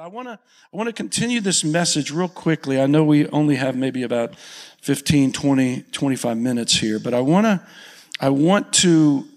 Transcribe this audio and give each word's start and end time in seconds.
I 0.00 0.06
want 0.06 0.28
to 0.28 0.38
I 0.72 0.76
want 0.78 0.86
to 0.86 0.94
continue 0.94 1.42
this 1.42 1.62
message 1.62 2.10
real 2.10 2.26
quickly. 2.26 2.80
I 2.80 2.86
know 2.86 3.04
we 3.04 3.26
only 3.26 3.56
have 3.56 3.76
maybe 3.76 4.02
about 4.02 4.34
15, 4.80 5.30
20, 5.30 5.82
25 5.92 6.38
minutes 6.38 6.78
here, 6.78 6.98
but 6.98 7.12
I 7.12 7.20
want 7.20 7.44
to 7.44 7.60
I 8.18 8.30
want 8.30 8.72
to 8.74 9.28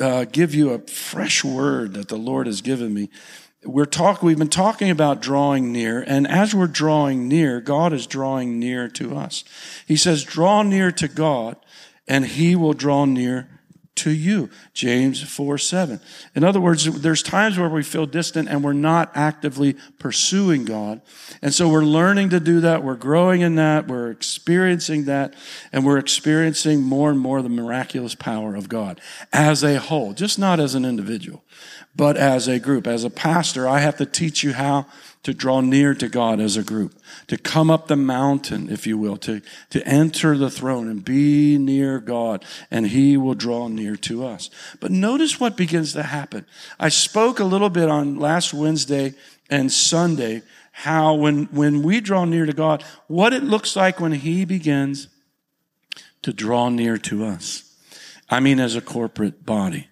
uh, 0.00 0.24
give 0.24 0.54
you 0.54 0.70
a 0.70 0.78
fresh 0.78 1.44
word 1.44 1.92
that 1.92 2.08
the 2.08 2.16
Lord 2.16 2.46
has 2.46 2.62
given 2.62 2.94
me. 2.94 3.10
We're 3.64 3.84
talk, 3.84 4.22
we've 4.22 4.38
been 4.38 4.48
talking 4.48 4.88
about 4.88 5.20
drawing 5.20 5.72
near, 5.72 6.02
and 6.06 6.26
as 6.26 6.54
we're 6.54 6.68
drawing 6.68 7.28
near, 7.28 7.60
God 7.60 7.92
is 7.92 8.06
drawing 8.06 8.58
near 8.58 8.88
to 8.88 9.14
us. 9.14 9.44
He 9.86 9.96
says, 9.96 10.24
draw 10.24 10.62
near 10.62 10.90
to 10.92 11.06
God, 11.06 11.56
and 12.08 12.24
he 12.24 12.56
will 12.56 12.72
draw 12.72 13.04
near 13.04 13.60
to 13.94 14.10
you. 14.10 14.48
James 14.72 15.22
4 15.22 15.58
7. 15.58 16.00
In 16.34 16.44
other 16.44 16.60
words, 16.60 16.84
there's 17.00 17.22
times 17.22 17.58
where 17.58 17.68
we 17.68 17.82
feel 17.82 18.06
distant 18.06 18.48
and 18.48 18.64
we're 18.64 18.72
not 18.72 19.12
actively 19.14 19.76
pursuing 19.98 20.64
God. 20.64 21.02
And 21.42 21.52
so 21.52 21.68
we're 21.68 21.84
learning 21.84 22.30
to 22.30 22.40
do 22.40 22.60
that. 22.60 22.82
We're 22.82 22.96
growing 22.96 23.42
in 23.42 23.56
that. 23.56 23.88
We're 23.88 24.10
experiencing 24.10 25.04
that. 25.04 25.34
And 25.72 25.84
we're 25.84 25.98
experiencing 25.98 26.82
more 26.82 27.10
and 27.10 27.18
more 27.18 27.42
the 27.42 27.48
miraculous 27.48 28.14
power 28.14 28.54
of 28.54 28.68
God 28.68 29.00
as 29.32 29.62
a 29.62 29.78
whole, 29.78 30.14
just 30.14 30.38
not 30.38 30.58
as 30.58 30.74
an 30.74 30.84
individual, 30.84 31.44
but 31.94 32.16
as 32.16 32.48
a 32.48 32.58
group. 32.58 32.86
As 32.86 33.04
a 33.04 33.10
pastor, 33.10 33.68
I 33.68 33.80
have 33.80 33.98
to 33.98 34.06
teach 34.06 34.42
you 34.42 34.54
how 34.54 34.86
to 35.22 35.32
draw 35.32 35.60
near 35.60 35.94
to 35.94 36.08
God 36.08 36.40
as 36.40 36.56
a 36.56 36.64
group, 36.64 37.00
to 37.28 37.36
come 37.36 37.70
up 37.70 37.86
the 37.86 37.96
mountain, 37.96 38.68
if 38.70 38.86
you 38.86 38.98
will, 38.98 39.16
to, 39.18 39.40
to 39.70 39.86
enter 39.86 40.36
the 40.36 40.50
throne 40.50 40.88
and 40.88 41.04
be 41.04 41.58
near 41.58 42.00
God, 42.00 42.44
and 42.70 42.88
He 42.88 43.16
will 43.16 43.34
draw 43.34 43.68
near 43.68 43.94
to 43.96 44.26
us. 44.26 44.50
But 44.80 44.90
notice 44.90 45.38
what 45.38 45.56
begins 45.56 45.92
to 45.92 46.02
happen. 46.02 46.44
I 46.80 46.88
spoke 46.88 47.38
a 47.38 47.44
little 47.44 47.70
bit 47.70 47.88
on 47.88 48.18
last 48.18 48.52
Wednesday 48.52 49.14
and 49.48 49.70
Sunday 49.70 50.42
how 50.72 51.14
when, 51.14 51.44
when 51.46 51.82
we 51.82 52.00
draw 52.00 52.24
near 52.24 52.46
to 52.46 52.52
God, 52.52 52.82
what 53.06 53.32
it 53.32 53.44
looks 53.44 53.76
like 53.76 54.00
when 54.00 54.12
He 54.12 54.44
begins 54.44 55.06
to 56.22 56.32
draw 56.32 56.68
near 56.68 56.98
to 56.98 57.24
us. 57.24 57.68
I 58.28 58.40
mean, 58.40 58.58
as 58.58 58.74
a 58.74 58.80
corporate 58.80 59.44
body. 59.44 59.88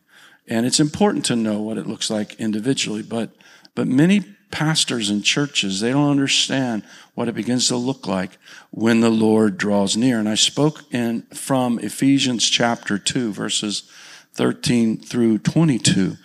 And 0.49 0.67
it's 0.67 0.81
important 0.81 1.25
to 1.27 1.37
know 1.37 1.61
what 1.61 1.79
it 1.79 1.87
looks 1.87 2.11
like 2.11 2.35
individually, 2.41 3.03
but, 3.03 3.31
but 3.75 3.87
many 3.87 4.25
pastors 4.51 5.11
and 5.11 5.25
churches, 5.25 5.81
they 5.81 5.91
don't 5.91 6.11
understand 6.11 6.83
what 7.15 7.29
it 7.29 7.35
begins 7.35 7.69
to 7.69 7.77
look 7.77 8.07
like 8.07 8.39
when 8.71 9.01
the 9.01 9.11
Lord 9.11 9.59
draws 9.59 9.97
near. 9.97 10.19
And 10.19 10.29
I 10.29 10.35
spoke 10.35 10.83
in 10.93 11.23
from 11.35 11.79
Ephesians 11.79 12.49
chapter 12.49 12.99
2, 12.99 13.33
verses 13.33 13.91
13 14.35 14.99
through 14.99 15.39
22, 15.39 16.17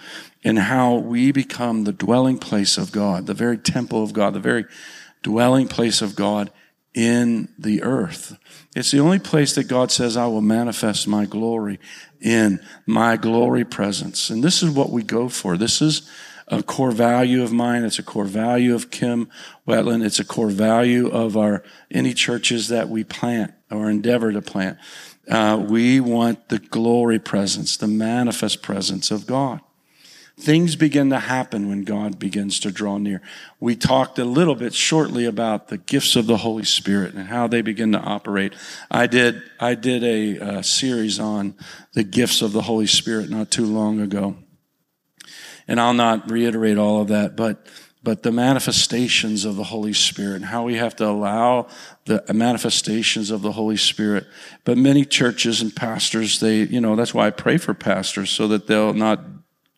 and 0.43 0.59
how 0.59 0.95
we 0.95 1.31
become 1.31 1.83
the 1.83 1.91
dwelling 1.91 2.37
place 2.37 2.77
of 2.77 2.91
God, 2.91 3.25
the 3.25 3.33
very 3.33 3.57
temple 3.57 4.03
of 4.03 4.13
God, 4.13 4.33
the 4.33 4.39
very 4.39 4.65
dwelling 5.23 5.67
place 5.67 6.01
of 6.01 6.15
God 6.15 6.51
in 6.93 7.49
the 7.59 7.83
earth. 7.83 8.37
It's 8.75 8.91
the 8.91 8.99
only 8.99 9.19
place 9.19 9.55
that 9.55 9.67
God 9.67 9.91
says, 9.91 10.15
I 10.15 10.27
will 10.27 10.41
manifest 10.41 11.07
my 11.07 11.25
glory 11.25 11.79
in 12.21 12.59
my 12.85 13.17
glory 13.17 13.65
presence. 13.65 14.29
And 14.29 14.43
this 14.43 14.63
is 14.63 14.69
what 14.69 14.91
we 14.91 15.03
go 15.03 15.27
for. 15.27 15.57
This 15.57 15.81
is 15.81 16.09
a 16.47 16.61
core 16.61 16.91
value 16.91 17.43
of 17.43 17.51
mine. 17.51 17.83
It's 17.83 17.99
a 17.99 18.03
core 18.03 18.25
value 18.25 18.75
of 18.75 18.91
Kim 18.91 19.29
Wetland. 19.67 20.05
It's 20.05 20.19
a 20.19 20.25
core 20.25 20.49
value 20.49 21.09
of 21.09 21.35
our 21.35 21.63
any 21.89 22.13
churches 22.13 22.67
that 22.67 22.89
we 22.89 23.03
plant 23.03 23.53
or 23.71 23.89
endeavor 23.89 24.31
to 24.31 24.41
plant. 24.41 24.77
Uh, 25.29 25.63
we 25.67 25.99
want 25.99 26.49
the 26.49 26.59
glory 26.59 27.17
presence, 27.17 27.77
the 27.77 27.87
manifest 27.87 28.61
presence 28.61 29.09
of 29.09 29.25
God. 29.25 29.59
Things 30.37 30.75
begin 30.75 31.11
to 31.11 31.19
happen 31.19 31.69
when 31.69 31.85
God 31.85 32.19
begins 32.19 32.59
to 32.59 32.71
draw 32.71 32.97
near. 32.97 33.21
We 33.61 33.77
talked 33.77 34.19
a 34.19 34.25
little 34.25 34.55
bit 34.55 34.73
shortly 34.73 35.25
about 35.25 35.69
the 35.69 35.77
gifts 35.77 36.17
of 36.17 36.27
the 36.27 36.37
Holy 36.37 36.65
Spirit 36.65 37.13
and 37.13 37.29
how 37.29 37.47
they 37.47 37.61
begin 37.61 37.93
to 37.93 37.99
operate. 37.99 38.53
I 38.91 39.07
did, 39.07 39.41
I 39.61 39.75
did 39.75 40.03
a, 40.03 40.57
a 40.57 40.63
series 40.63 41.21
on 41.21 41.55
the 41.93 42.03
gifts 42.03 42.41
of 42.41 42.51
the 42.51 42.63
Holy 42.63 42.85
Spirit 42.85 43.29
not 43.29 43.49
too 43.49 43.65
long 43.65 44.01
ago. 44.01 44.35
And 45.67 45.79
I'll 45.79 45.93
not 45.93 46.29
reiterate 46.29 46.77
all 46.77 47.01
of 47.01 47.07
that, 47.07 47.35
but 47.35 47.65
but 48.05 48.21
the 48.21 48.31
manifestations 48.31 49.45
of 49.45 49.55
the 49.55 49.63
Holy 49.63 49.91
Spirit 49.91 50.35
and 50.35 50.45
how 50.45 50.63
we 50.63 50.75
have 50.75 50.95
to 50.97 51.07
allow 51.07 51.67
the 52.05 52.23
manifestations 52.31 53.31
of 53.31 53.41
the 53.41 53.53
Holy 53.53 53.77
Spirit. 53.77 54.27
But 54.63 54.77
many 54.77 55.05
churches 55.05 55.59
and 55.59 55.75
pastors, 55.75 56.39
they, 56.39 56.59
you 56.59 56.79
know, 56.79 56.95
that's 56.95 57.15
why 57.15 57.25
I 57.25 57.31
pray 57.31 57.57
for 57.57 57.73
pastors 57.73 58.29
so 58.29 58.47
that 58.49 58.67
they'll 58.67 58.93
not 58.93 59.21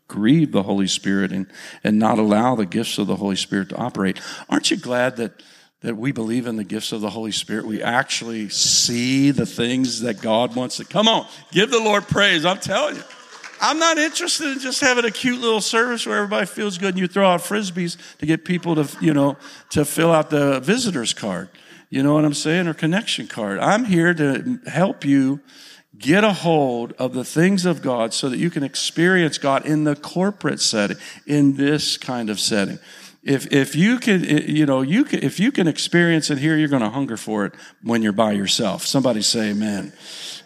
grieve 0.09 0.51
the 0.51 0.63
Holy 0.63 0.87
Spirit 0.87 1.31
and, 1.31 1.47
and 1.85 1.97
not 1.97 2.19
allow 2.19 2.53
the 2.53 2.65
gifts 2.65 2.97
of 2.97 3.07
the 3.07 3.15
Holy 3.15 3.37
Spirit 3.37 3.69
to 3.69 3.77
operate. 3.77 4.19
Aren't 4.49 4.71
you 4.71 4.77
glad 4.77 5.15
that, 5.15 5.41
that 5.79 5.95
we 5.95 6.11
believe 6.11 6.47
in 6.47 6.57
the 6.57 6.65
gifts 6.65 6.91
of 6.91 6.99
the 6.99 7.11
Holy 7.11 7.31
Spirit? 7.31 7.65
We 7.65 7.81
actually 7.81 8.49
see 8.49 9.31
the 9.31 9.45
things 9.45 10.01
that 10.01 10.19
God 10.19 10.53
wants 10.53 10.75
to. 10.77 10.85
Come 10.85 11.07
on, 11.07 11.27
give 11.51 11.71
the 11.71 11.79
Lord 11.79 12.03
praise. 12.09 12.43
I'm 12.43 12.59
telling 12.59 12.97
you. 12.97 13.03
I'm 13.62 13.79
not 13.79 13.97
interested 13.97 14.51
in 14.51 14.59
just 14.59 14.81
having 14.81 15.06
a 15.06 15.12
cute 15.12 15.40
little 15.40 15.62
service 15.62 16.06
where 16.06 16.18
everybody 16.18 16.45
feels 16.45 16.78
good 16.78 16.90
and 16.90 17.00
you 17.00 17.07
throw 17.07 17.28
out 17.28 17.41
frisbees 17.41 17.97
to 18.19 18.25
get 18.25 18.45
people 18.45 18.75
to, 18.75 18.88
you 19.03 19.13
know, 19.13 19.38
to 19.72 19.85
fill 19.85 20.12
out 20.12 20.29
the 20.29 20.59
visitor's 20.59 21.13
card. 21.13 21.50
You 21.90 22.03
know 22.03 22.13
what 22.13 22.25
I'm 22.25 22.34
saying? 22.34 22.68
Or 22.68 22.73
connection 22.73 23.28
card. 23.28 23.59
I'm 23.59 23.85
here 23.85 24.13
to 24.13 24.59
help 24.68 25.06
you 25.06 25.40
get 25.97 26.23
a 26.23 26.34
hold 26.34 26.94
of 26.94 27.13
the 27.13 27.23
things 27.23 27.66
of 27.66 27.81
God 27.81 28.13
so 28.13 28.29
that 28.29 28.38
you 28.38 28.50
can 28.50 28.63
experience 28.63 29.38
God 29.38 29.66
in 29.66 29.84
the 29.84 29.95
corporate 29.95 30.59
setting, 30.59 30.97
in 31.25 31.56
this 31.56 31.97
kind 31.97 32.29
of 32.29 32.39
setting. 32.39 32.79
If, 33.24 33.51
if 33.51 33.75
you 33.75 33.97
can, 33.97 34.24
you 34.24 34.66
know, 34.66 34.81
you 34.81 35.03
can, 35.03 35.24
if 35.24 35.39
you 35.39 35.51
can 35.51 35.68
experience 35.68 36.29
it 36.29 36.38
here, 36.38 36.56
you're 36.56 36.69
going 36.69 36.84
to 36.84 36.89
hunger 36.89 37.18
for 37.18 37.45
it 37.45 37.53
when 37.84 38.01
you're 38.01 38.13
by 38.13 38.34
yourself. 38.34 38.85
Somebody 38.85 39.22
say 39.22 39.50
amen. 39.50 39.91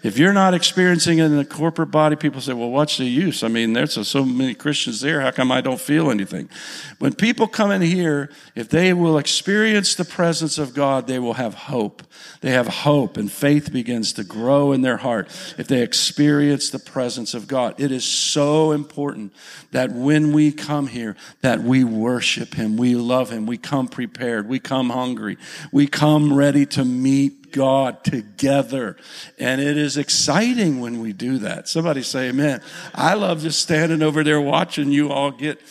If 0.04 0.18
you're 0.18 0.34
not 0.34 0.54
experiencing 0.56 1.20
it 1.20 1.26
in 1.26 1.38
the 1.38 1.46
corporate 1.46 1.92
body, 1.92 2.16
people 2.16 2.42
say, 2.42 2.54
well, 2.54 2.72
what's 2.72 2.98
the 2.98 3.06
use? 3.06 3.44
I 3.44 3.50
mean, 3.50 3.74
there's 3.74 4.08
so 4.08 4.26
many 4.26 4.56
Christians 4.56 5.02
there. 5.02 5.22
How 5.22 5.30
come 5.30 5.52
I 5.52 5.62
don't 5.62 5.80
feel 5.80 6.10
anything? 6.10 6.50
When 6.98 7.14
people 7.14 7.48
come 7.48 7.70
in 7.72 7.82
here, 7.82 8.32
if 8.56 8.70
they 8.70 8.94
will 8.94 9.20
experience 9.20 9.94
the 9.94 10.06
presence 10.06 10.58
of 10.58 10.74
God, 10.74 11.06
they 11.06 11.20
will 11.20 11.34
have 11.34 11.54
hope. 11.54 12.02
They 12.42 12.52
have 12.52 12.68
hope 12.68 13.18
and 13.18 13.32
faith 13.32 13.72
begins 13.72 14.14
to 14.14 14.24
grow 14.24 14.72
in 14.72 14.82
their 14.82 14.98
heart 14.98 15.28
if 15.58 15.68
they 15.68 15.82
experience 15.84 16.72
the 16.72 16.80
presence 16.80 17.34
of 17.36 17.48
God. 17.48 17.80
It 17.80 17.92
is 17.92 18.04
so 18.04 18.72
important 18.72 19.34
that 19.72 19.92
when 19.92 20.32
we 20.34 20.52
come 20.52 20.88
here, 20.88 21.16
that 21.42 21.62
we 21.62 21.84
worship 21.84 22.56
Him, 22.56 22.76
we 22.76 22.96
love 22.96 23.30
Him, 23.30 23.46
we 23.46 23.58
come 23.58 23.88
prepared, 23.88 24.48
we 24.48 24.60
come 24.60 24.90
hungry, 24.90 25.38
we 25.72 25.86
come 25.86 26.34
ready 26.34 26.66
to 26.68 26.84
meet 26.84 27.41
God 27.52 28.04
together. 28.04 28.98
And 29.40 29.62
it 29.62 29.78
is 29.78 29.98
exciting 29.98 30.80
when 30.80 31.00
we 31.00 31.14
do 31.14 31.40
that. 31.40 31.68
Somebody 31.68 32.04
say 32.04 32.30
amen. 32.30 32.62
I 32.94 33.14
love 33.14 33.42
just 33.42 33.62
standing 33.62 34.02
over 34.02 34.24
there 34.24 34.42
watching 34.42 34.92
you 34.92 35.12
all 35.12 35.32
get 35.32 35.62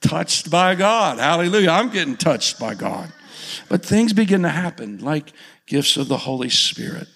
touched 0.00 0.50
by 0.50 0.74
God. 0.74 1.18
Hallelujah. 1.18 1.70
I'm 1.70 1.90
getting 1.90 2.16
touched 2.16 2.58
by 2.58 2.74
God. 2.74 3.12
But 3.68 3.84
things 3.84 4.12
begin 4.12 4.42
to 4.42 4.48
happen 4.48 4.98
like 4.98 5.32
gifts 5.66 5.96
of 5.96 6.08
the 6.08 6.18
Holy 6.18 6.50
Spirit. 6.50 7.08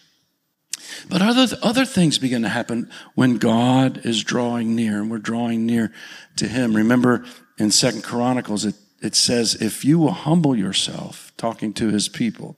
But 1.09 1.23
other, 1.23 1.57
other 1.63 1.85
things 1.85 2.19
begin 2.19 2.43
to 2.43 2.49
happen 2.49 2.91
when 3.15 3.39
God 3.39 4.05
is 4.05 4.23
drawing 4.23 4.75
near 4.75 5.01
and 5.01 5.11
we're 5.11 5.19
drawing 5.19 5.67
near 5.67 5.93
to 6.37 6.47
Him. 6.47 6.75
Remember 6.75 7.25
in 7.59 7.71
Second 7.71 8.03
Chronicles, 8.03 8.65
it, 8.65 8.75
it 9.03 9.15
says, 9.15 9.55
if 9.55 9.85
you 9.85 9.99
will 9.99 10.13
humble 10.13 10.57
yourself, 10.57 11.33
talking 11.37 11.73
to 11.75 11.89
His 11.89 12.09
people, 12.09 12.57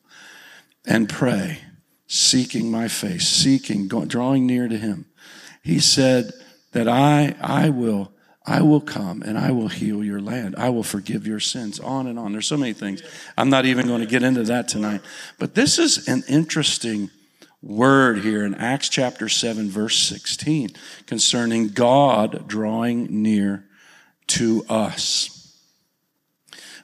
and 0.86 1.08
pray, 1.08 1.58
seeking 2.06 2.70
my 2.70 2.88
face, 2.88 3.28
seeking, 3.28 3.88
drawing 3.88 4.46
near 4.46 4.68
to 4.68 4.78
him. 4.78 5.06
He 5.62 5.80
said 5.80 6.32
that 6.72 6.88
I, 6.88 7.34
I 7.40 7.70
will, 7.70 8.12
I 8.46 8.62
will 8.62 8.80
come 8.80 9.22
and 9.22 9.36
I 9.36 9.50
will 9.50 9.68
heal 9.68 10.04
your 10.04 10.20
land. 10.20 10.54
I 10.56 10.70
will 10.70 10.84
forgive 10.84 11.26
your 11.26 11.40
sins. 11.40 11.80
On 11.80 12.06
and 12.06 12.18
on. 12.18 12.32
There's 12.32 12.46
so 12.46 12.56
many 12.56 12.72
things. 12.72 13.02
I'm 13.36 13.50
not 13.50 13.66
even 13.66 13.86
going 13.88 14.00
to 14.00 14.06
get 14.06 14.22
into 14.22 14.44
that 14.44 14.68
tonight. 14.68 15.00
But 15.38 15.54
this 15.54 15.78
is 15.78 16.06
an 16.06 16.22
interesting 16.28 17.10
word 17.62 18.20
here 18.20 18.44
in 18.44 18.54
Acts 18.54 18.88
chapter 18.88 19.28
7, 19.28 19.68
verse 19.68 19.98
16, 19.98 20.70
concerning 21.06 21.68
God 21.68 22.46
drawing 22.46 23.22
near 23.22 23.64
to 24.28 24.64
us 24.68 25.35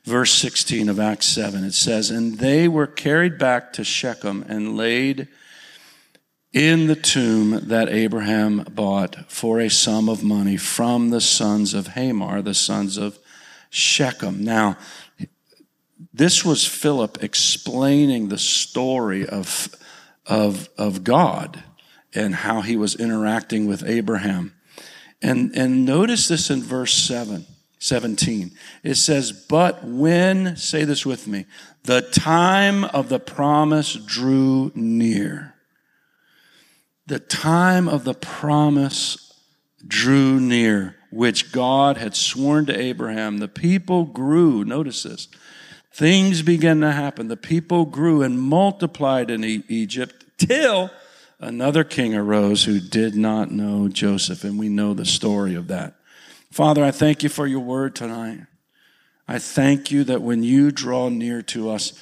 verse 0.05 0.33
16 0.33 0.89
of 0.89 0.99
Acts 0.99 1.27
7. 1.27 1.65
It 1.65 1.75
says, 1.75 2.11
And 2.11 2.39
they 2.39 2.69
were 2.69 2.87
carried 2.87 3.39
back 3.39 3.73
to 3.75 3.85
Shechem 3.85 4.45
and 4.49 4.77
laid 4.77 5.29
in 6.53 6.87
the 6.87 6.97
tomb 6.97 7.69
that 7.69 7.89
Abraham 7.89 8.65
bought 8.71 9.31
for 9.31 9.59
a 9.61 9.71
sum 9.71 10.09
of 10.09 10.23
money 10.23 10.57
from 10.57 11.11
the 11.11 11.21
sons 11.21 11.73
of 11.73 11.89
Hamor, 11.89 12.43
the 12.43 12.55
sons 12.55 12.99
of 12.99 13.19
Shechem. 13.71 14.45
Now, 14.45 14.77
this 16.13 16.45
was 16.45 16.67
Philip 16.67 17.23
explaining 17.23 18.29
the 18.29 18.39
story 18.39 19.27
of, 19.27 19.75
of, 20.27 20.69
of 20.77 21.05
God 21.05 21.63
and 22.15 22.35
how 22.35 22.61
he 22.61 22.77
was 22.77 22.95
interacting 22.95 23.67
with 23.67 23.83
Abraham. 23.89 24.53
And, 25.23 25.57
and 25.57 25.87
notice 25.87 26.29
this 26.29 26.51
in 26.51 26.63
verse 26.63 26.93
7 26.93 27.47
17. 27.83 28.53
It 28.85 28.95
says, 28.95 29.33
But 29.33 29.85
when, 29.85 30.57
say 30.57 30.85
this 30.85 31.05
with 31.05 31.27
me, 31.27 31.47
the 31.83 32.01
time 32.01 32.85
of 32.85 33.09
the 33.09 33.19
promise 33.19 33.95
drew 33.95 34.71
near. 34.77 35.55
The 37.09 37.19
time 37.19 37.89
of 37.89 38.05
the 38.05 38.15
promise 38.15 39.35
drew 39.85 40.39
near, 40.39 40.95
which 41.11 41.51
God 41.51 41.97
had 41.97 42.15
sworn 42.15 42.67
to 42.67 42.79
Abraham. 42.79 43.39
The 43.39 43.49
people 43.49 44.05
grew. 44.05 44.65
Notice 44.65 45.03
this. 45.03 45.27
Things 45.93 46.43
began 46.43 46.81
to 46.83 46.93
happen. 46.93 47.27
The 47.27 47.37
people 47.37 47.85
grew 47.85 48.23
and 48.23 48.41
multiplied 48.41 49.29
in 49.29 49.43
Egypt 49.43 50.25
till 50.39 50.89
another 51.41 51.83
king 51.83 52.15
arose 52.15 52.63
who 52.63 52.79
did 52.79 53.17
not 53.17 53.51
know 53.51 53.89
Joseph. 53.89 54.45
And 54.45 54.57
we 54.57 54.69
know 54.69 54.95
the 54.95 55.05
story 55.05 55.57
of 55.57 55.67
that. 55.67 55.97
Father, 56.53 56.85
I 56.85 56.91
thank 56.91 57.23
you 57.23 57.31
for 57.31 57.47
your 57.47 57.61
word 57.61 57.97
tonight. 57.97 58.41
I 59.27 59.39
thank 59.39 59.91
you 59.91 60.05
that 60.05 60.21
when 60.21 60.43
you 60.43 60.71
draw 60.71 61.09
near 61.09 61.41
to 61.43 61.71
us, 61.71 61.99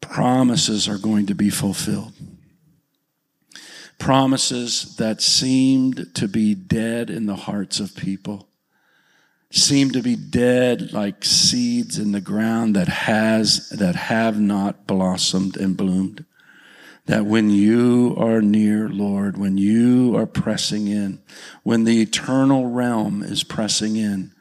promises 0.00 0.88
are 0.88 0.98
going 0.98 1.26
to 1.26 1.34
be 1.36 1.48
fulfilled. 1.48 2.12
Promises 4.00 4.96
that 4.96 5.22
seemed 5.22 6.12
to 6.16 6.26
be 6.26 6.56
dead 6.56 7.08
in 7.08 7.26
the 7.26 7.36
hearts 7.36 7.78
of 7.78 7.94
people, 7.94 8.48
seem 9.52 9.92
to 9.92 10.02
be 10.02 10.16
dead 10.16 10.92
like 10.92 11.24
seeds 11.24 11.98
in 12.00 12.10
the 12.10 12.20
ground 12.20 12.74
that 12.74 12.88
has, 12.88 13.68
that 13.68 13.94
have 13.94 14.40
not 14.40 14.88
blossomed 14.88 15.56
and 15.56 15.76
bloomed 15.76 16.24
that 17.06 17.26
when 17.26 17.50
you 17.50 18.14
are 18.16 18.40
near, 18.40 18.88
Lord, 18.88 19.36
when 19.36 19.58
you 19.58 20.16
are 20.16 20.26
pressing 20.26 20.86
in, 20.86 21.20
when 21.62 21.84
the 21.84 22.00
eternal 22.00 22.68
realm 22.68 23.22
is 23.22 23.42
pressing 23.42 23.96
in, 23.96 24.32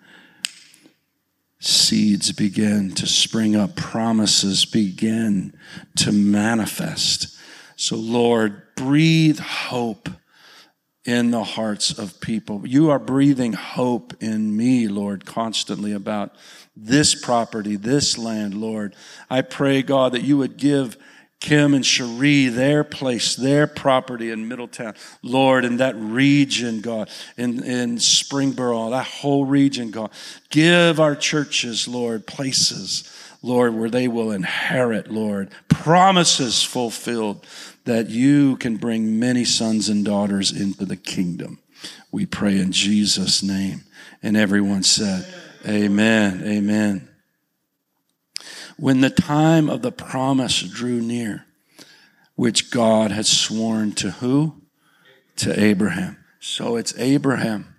seeds 1.60 2.31
begin 2.31 2.92
to 2.92 3.08
spring 3.08 3.56
up, 3.56 3.75
promises 3.75 4.66
begin 4.66 5.54
to 5.98 6.12
manifest. 6.12 7.38
So, 7.75 7.96
Lord, 7.96 8.62
breathe 8.75 9.40
hope 9.40 10.10
in 11.04 11.31
the 11.31 11.44
hearts 11.44 11.98
of 11.98 12.22
people. 12.22 12.62
You 12.66 12.92
are 12.92 13.00
breathing 13.00 13.54
hope 13.54 14.14
in 14.22 14.56
me, 14.56 14.88
Lord, 14.88 15.25
constantly 15.25 15.94
about 15.94 16.36
this 16.75 17.16
property, 17.16 17.75
this 17.75 18.19
land, 18.19 18.54
Lord. 18.54 18.96
I 19.30 19.42
pray, 19.42 19.81
God, 19.81 20.12
that 20.12 20.22
you 20.22 20.38
would 20.38 20.57
give 20.57 20.98
Kim 21.42 21.74
and 21.74 21.86
Cherie, 21.86 22.48
their 22.48 22.84
place, 22.84 23.36
their 23.36 23.66
property 23.66 24.30
in 24.30 24.48
Middletown. 24.48 24.94
Lord, 25.24 25.66
in 25.66 25.78
that 25.78 25.96
region, 25.98 26.82
God, 26.82 27.10
in, 27.36 27.64
in 27.64 27.98
Springboro, 27.98 28.92
that 28.92 29.08
whole 29.08 29.46
region, 29.46 29.90
God. 29.90 30.12
Give 30.52 31.00
our 31.00 31.16
churches, 31.16 31.88
Lord, 31.88 32.28
places, 32.28 33.12
Lord, 33.42 33.74
where 33.74 33.90
they 33.90 34.08
will 34.08 34.32
inherit, 34.32 35.12
Lord, 35.12 35.50
promises 35.68 36.62
fulfilled 36.62 37.46
that 37.86 38.08
you 38.08 38.56
can 38.58 38.78
bring 38.78 39.20
many 39.20 39.44
sons 39.44 39.90
and 39.90 40.06
daughters 40.06 40.52
into 40.52 40.86
the 40.86 40.96
kingdom. 40.96 41.58
We 42.12 42.28
pray 42.28 42.60
in 42.60 42.72
Jesus' 42.72 43.42
name. 43.42 43.82
And 44.22 44.38
everyone 44.38 44.84
said, 44.84 45.26
Amen. 45.68 46.44
Amen. 46.46 47.08
When 48.81 49.01
the 49.01 49.12
time 49.12 49.69
of 49.69 49.83
the 49.83 49.92
promise 49.92 50.63
drew 50.63 51.01
near, 51.01 51.45
which 52.33 52.72
God 52.72 53.12
had 53.12 53.28
sworn 53.28 53.92
to 53.92 54.10
who? 54.10 54.56
To 55.36 55.63
Abraham. 55.63 56.18
So 56.39 56.78
it's 56.78 56.98
Abraham 56.98 57.75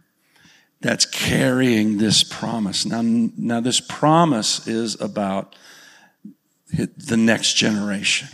that's 0.80 1.04
carrying 1.04 1.98
this 1.98 2.22
promise. 2.22 2.86
Now, 2.86 3.00
now 3.02 3.58
this 3.58 3.80
promise 3.80 4.68
is 4.68 5.00
about 5.00 5.56
the 6.70 7.16
next 7.16 7.54
generation. 7.54 8.28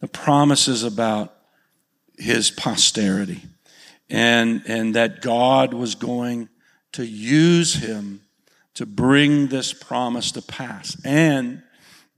The 0.00 0.08
promise 0.08 0.66
is 0.66 0.82
about 0.82 1.32
his 2.18 2.50
posterity 2.50 3.42
and, 4.08 4.64
and 4.66 4.96
that 4.96 5.22
God 5.22 5.74
was 5.74 5.94
going 5.94 6.48
to 6.90 7.06
use 7.06 7.74
him 7.74 8.22
to 8.74 8.84
bring 8.84 9.46
this 9.46 9.72
promise 9.72 10.32
to 10.32 10.42
pass. 10.42 11.00
And 11.04 11.62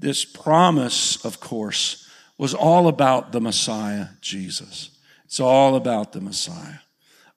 this 0.02 0.24
promise, 0.24 1.24
of 1.24 1.40
course, 1.40 2.08
was 2.36 2.54
all 2.54 2.88
about 2.88 3.32
the 3.32 3.40
Messiah, 3.40 4.08
Jesus. 4.20 4.90
It's 5.24 5.40
all 5.40 5.76
about 5.76 6.12
the 6.12 6.20
Messiah, 6.20 6.80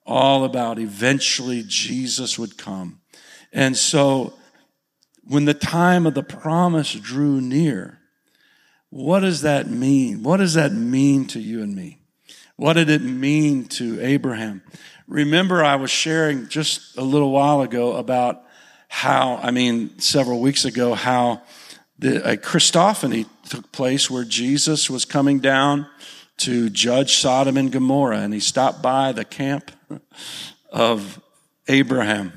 all 0.04 0.44
about 0.44 0.78
eventually 0.78 1.64
Jesus 1.66 2.38
would 2.38 2.58
come. 2.58 3.00
And 3.52 3.76
so, 3.76 4.34
when 5.24 5.44
the 5.44 5.54
time 5.54 6.06
of 6.06 6.14
the 6.14 6.22
promise 6.22 6.92
drew 6.92 7.40
near, 7.40 7.98
what 8.90 9.20
does 9.20 9.42
that 9.42 9.68
mean? 9.68 10.22
What 10.22 10.36
does 10.38 10.54
that 10.54 10.72
mean 10.72 11.26
to 11.28 11.40
you 11.40 11.62
and 11.62 11.74
me? 11.74 12.00
What 12.56 12.74
did 12.74 12.90
it 12.90 13.02
mean 13.02 13.66
to 13.66 14.00
Abraham? 14.00 14.62
Remember, 15.06 15.64
I 15.64 15.76
was 15.76 15.90
sharing 15.90 16.48
just 16.48 16.96
a 16.96 17.02
little 17.02 17.30
while 17.30 17.60
ago 17.60 17.96
about 17.96 18.42
how, 18.88 19.38
I 19.42 19.50
mean, 19.50 19.98
several 19.98 20.40
weeks 20.40 20.64
ago, 20.64 20.94
how 20.94 21.42
the, 21.98 22.32
a 22.32 22.36
Christophany 22.36 23.26
took 23.48 23.72
place 23.72 24.10
where 24.10 24.24
Jesus 24.24 24.90
was 24.90 25.04
coming 25.04 25.38
down 25.40 25.86
to 26.38 26.68
judge 26.68 27.16
Sodom 27.16 27.56
and 27.56 27.72
Gomorrah, 27.72 28.18
and 28.18 28.34
he 28.34 28.40
stopped 28.40 28.82
by 28.82 29.12
the 29.12 29.24
camp 29.24 29.70
of 30.70 31.20
Abraham. 31.68 32.32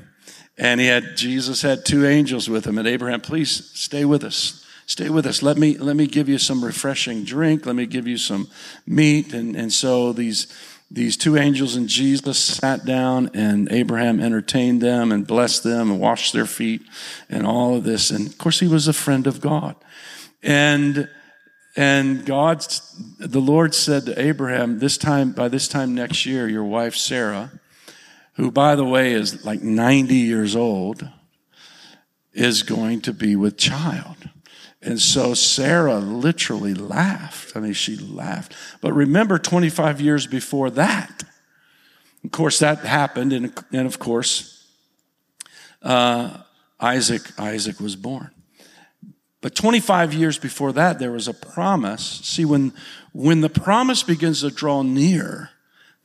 And 0.56 0.80
he 0.80 0.86
had 0.86 1.16
Jesus 1.16 1.62
had 1.62 1.84
two 1.84 2.06
angels 2.06 2.48
with 2.48 2.66
him, 2.66 2.78
and 2.78 2.86
Abraham, 2.86 3.20
please 3.20 3.70
stay 3.74 4.04
with 4.04 4.24
us. 4.24 4.64
Stay 4.86 5.08
with 5.08 5.24
us. 5.24 5.42
Let 5.42 5.56
me 5.56 5.78
let 5.78 5.96
me 5.96 6.06
give 6.06 6.28
you 6.28 6.36
some 6.36 6.64
refreshing 6.64 7.24
drink. 7.24 7.64
Let 7.64 7.76
me 7.76 7.86
give 7.86 8.08
you 8.08 8.18
some 8.18 8.48
meat. 8.86 9.32
And 9.32 9.54
and 9.56 9.72
so 9.72 10.12
these 10.12 10.48
these 10.90 11.16
two 11.16 11.36
angels 11.36 11.76
and 11.76 11.88
Jesus 11.88 12.38
sat 12.38 12.84
down 12.84 13.30
and 13.32 13.70
Abraham 13.70 14.20
entertained 14.20 14.80
them 14.80 15.12
and 15.12 15.26
blessed 15.26 15.62
them 15.62 15.90
and 15.90 16.00
washed 16.00 16.32
their 16.32 16.46
feet 16.46 16.82
and 17.28 17.46
all 17.46 17.76
of 17.76 17.84
this. 17.84 18.10
And 18.10 18.26
of 18.26 18.36
course, 18.38 18.58
he 18.58 18.66
was 18.66 18.88
a 18.88 18.92
friend 18.92 19.28
of 19.28 19.40
God. 19.40 19.76
And, 20.42 21.08
and 21.76 22.26
God, 22.26 22.66
the 23.20 23.40
Lord 23.40 23.72
said 23.72 24.06
to 24.06 24.20
Abraham, 24.20 24.80
this 24.80 24.98
time, 24.98 25.30
by 25.30 25.46
this 25.46 25.68
time 25.68 25.94
next 25.94 26.26
year, 26.26 26.48
your 26.48 26.64
wife 26.64 26.96
Sarah, 26.96 27.52
who 28.34 28.50
by 28.50 28.74
the 28.74 28.84
way 28.84 29.12
is 29.12 29.44
like 29.44 29.62
90 29.62 30.14
years 30.14 30.56
old, 30.56 31.08
is 32.32 32.64
going 32.64 33.00
to 33.02 33.12
be 33.12 33.36
with 33.36 33.56
child. 33.56 34.16
And 34.82 35.00
so 35.00 35.34
Sarah 35.34 35.98
literally 35.98 36.72
laughed. 36.74 37.56
I 37.56 37.60
mean, 37.60 37.74
she 37.74 37.96
laughed. 37.96 38.54
But 38.80 38.92
remember, 38.94 39.38
25 39.38 40.00
years 40.00 40.26
before 40.26 40.70
that, 40.70 41.22
of 42.24 42.30
course, 42.30 42.58
that 42.60 42.78
happened, 42.78 43.32
and, 43.32 43.52
and 43.72 43.86
of 43.86 43.98
course, 43.98 44.66
uh, 45.82 46.38
Isaac 46.78 47.22
Isaac 47.38 47.80
was 47.80 47.96
born. 47.96 48.30
But 49.42 49.54
25 49.54 50.12
years 50.12 50.38
before 50.38 50.72
that, 50.72 50.98
there 50.98 51.12
was 51.12 51.28
a 51.28 51.34
promise. 51.34 52.20
See, 52.22 52.44
when 52.44 52.72
when 53.12 53.40
the 53.40 53.48
promise 53.48 54.02
begins 54.02 54.40
to 54.40 54.50
draw 54.50 54.82
near, 54.82 55.50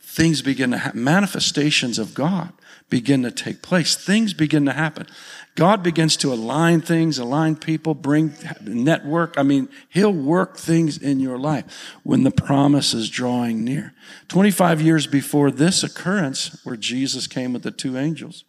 things 0.02 0.42
begin 0.42 0.72
to 0.72 0.78
happen. 0.78 1.04
Manifestations 1.04 2.00
of 2.00 2.14
God 2.14 2.54
begin 2.90 3.24
to 3.24 3.32
take 3.32 3.62
place. 3.62 3.96
Things 3.96 4.34
begin 4.34 4.66
to 4.66 4.74
happen. 4.74 5.08
God 5.56 5.82
begins 5.84 6.18
to 6.18 6.34
align 6.34 6.82
things, 6.82 7.18
align 7.18 7.56
people, 7.56 7.94
bring 7.94 8.34
network. 8.62 9.38
I 9.38 9.44
mean, 9.44 9.70
He'll 9.90 10.14
work 10.14 10.58
things 10.58 10.98
in 10.98 11.20
your 11.20 11.38
life 11.38 11.66
when 12.04 12.24
the 12.24 12.32
promise 12.32 12.94
is 12.94 13.10
drawing 13.10 13.64
near. 13.64 13.94
25 14.28 14.82
years 14.82 15.08
before 15.08 15.52
this 15.52 15.84
occurrence, 15.84 16.60
where 16.64 16.76
Jesus 16.76 17.28
came 17.28 17.54
with 17.54 17.64
the 17.64 17.72
two 17.72 17.98
angels, 17.98 18.44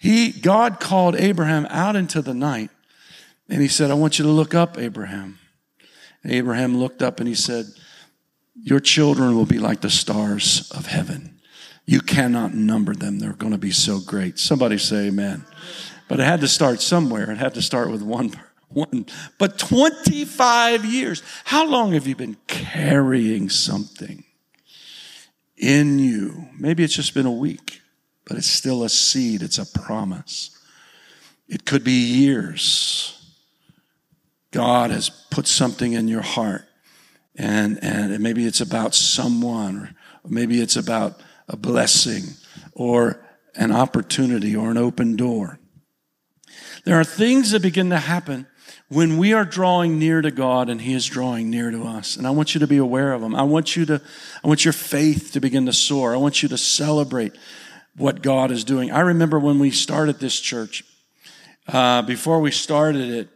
he, 0.00 0.32
God 0.32 0.80
called 0.80 1.14
Abraham 1.14 1.66
out 1.68 1.94
into 1.94 2.22
the 2.22 2.32
night 2.32 2.70
and 3.50 3.60
He 3.60 3.68
said, 3.68 3.90
I 3.90 3.94
want 3.94 4.18
you 4.18 4.24
to 4.24 4.30
look 4.30 4.54
up, 4.54 4.78
Abraham. 4.78 5.38
And 6.22 6.32
Abraham 6.32 6.78
looked 6.78 7.02
up 7.02 7.18
and 7.18 7.28
he 7.28 7.34
said, 7.34 7.66
Your 8.54 8.80
children 8.80 9.34
will 9.34 9.46
be 9.46 9.58
like 9.58 9.80
the 9.80 9.90
stars 9.90 10.70
of 10.70 10.86
heaven. 10.86 11.39
You 11.90 12.00
cannot 12.00 12.54
number 12.54 12.94
them. 12.94 13.18
They're 13.18 13.32
going 13.32 13.50
to 13.50 13.58
be 13.58 13.72
so 13.72 13.98
great. 13.98 14.38
Somebody 14.38 14.78
say 14.78 15.08
amen. 15.08 15.44
But 16.06 16.20
it 16.20 16.22
had 16.22 16.40
to 16.42 16.46
start 16.46 16.80
somewhere. 16.80 17.32
It 17.32 17.38
had 17.38 17.54
to 17.54 17.62
start 17.62 17.90
with 17.90 18.00
one. 18.00 18.32
One. 18.68 19.06
But 19.38 19.58
25 19.58 20.84
years. 20.84 21.24
How 21.42 21.66
long 21.66 21.94
have 21.94 22.06
you 22.06 22.14
been 22.14 22.36
carrying 22.46 23.48
something 23.48 24.22
in 25.56 25.98
you? 25.98 26.50
Maybe 26.56 26.84
it's 26.84 26.94
just 26.94 27.12
been 27.12 27.26
a 27.26 27.32
week, 27.32 27.80
but 28.24 28.36
it's 28.36 28.46
still 28.46 28.84
a 28.84 28.88
seed. 28.88 29.42
It's 29.42 29.58
a 29.58 29.66
promise. 29.66 30.56
It 31.48 31.64
could 31.64 31.82
be 31.82 31.90
years. 31.90 33.20
God 34.52 34.92
has 34.92 35.10
put 35.10 35.48
something 35.48 35.94
in 35.94 36.06
your 36.06 36.22
heart, 36.22 36.68
and, 37.34 37.82
and 37.82 38.20
maybe 38.20 38.46
it's 38.46 38.60
about 38.60 38.94
someone, 38.94 39.96
or 40.22 40.30
maybe 40.30 40.60
it's 40.60 40.76
about 40.76 41.20
a 41.50 41.56
blessing, 41.56 42.22
or 42.72 43.26
an 43.56 43.72
opportunity, 43.72 44.54
or 44.54 44.70
an 44.70 44.78
open 44.78 45.16
door. 45.16 45.58
There 46.84 46.98
are 46.98 47.04
things 47.04 47.50
that 47.50 47.60
begin 47.60 47.90
to 47.90 47.98
happen 47.98 48.46
when 48.88 49.18
we 49.18 49.32
are 49.32 49.44
drawing 49.44 49.98
near 49.98 50.22
to 50.22 50.30
God 50.30 50.68
and 50.68 50.80
He 50.80 50.94
is 50.94 51.06
drawing 51.06 51.50
near 51.50 51.70
to 51.70 51.84
us. 51.84 52.16
And 52.16 52.26
I 52.26 52.30
want 52.30 52.54
you 52.54 52.60
to 52.60 52.66
be 52.66 52.78
aware 52.78 53.12
of 53.12 53.20
them. 53.20 53.34
I 53.34 53.42
want 53.42 53.76
you 53.76 53.84
to, 53.86 54.00
I 54.42 54.48
want 54.48 54.64
your 54.64 54.72
faith 54.72 55.32
to 55.32 55.40
begin 55.40 55.66
to 55.66 55.72
soar. 55.72 56.14
I 56.14 56.18
want 56.18 56.42
you 56.42 56.48
to 56.48 56.58
celebrate 56.58 57.32
what 57.96 58.22
God 58.22 58.50
is 58.50 58.64
doing. 58.64 58.90
I 58.90 59.00
remember 59.00 59.38
when 59.38 59.58
we 59.58 59.70
started 59.70 60.18
this 60.18 60.40
church, 60.40 60.84
uh, 61.68 62.02
before 62.02 62.40
we 62.40 62.50
started 62.50 63.10
it, 63.10 63.28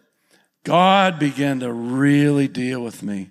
God 0.65 1.19
began 1.19 1.61
to 1.61 1.73
really 1.73 2.49
deal 2.49 2.81
with 2.81 3.03
me. 3.03 3.31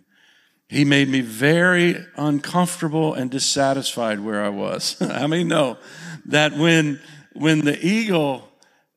He 0.74 0.86
made 0.86 1.08
me 1.08 1.22
very 1.22 2.04
uncomfortable 2.18 3.14
and 3.14 3.30
dissatisfied 3.30 4.20
where 4.20 4.44
I 4.44 4.50
was. 4.50 4.98
I 5.02 5.28
mean, 5.28 5.48
no, 5.48 5.78
that 6.26 6.58
when 6.58 7.00
when 7.34 7.60
the 7.60 7.78
eagle 7.86 8.50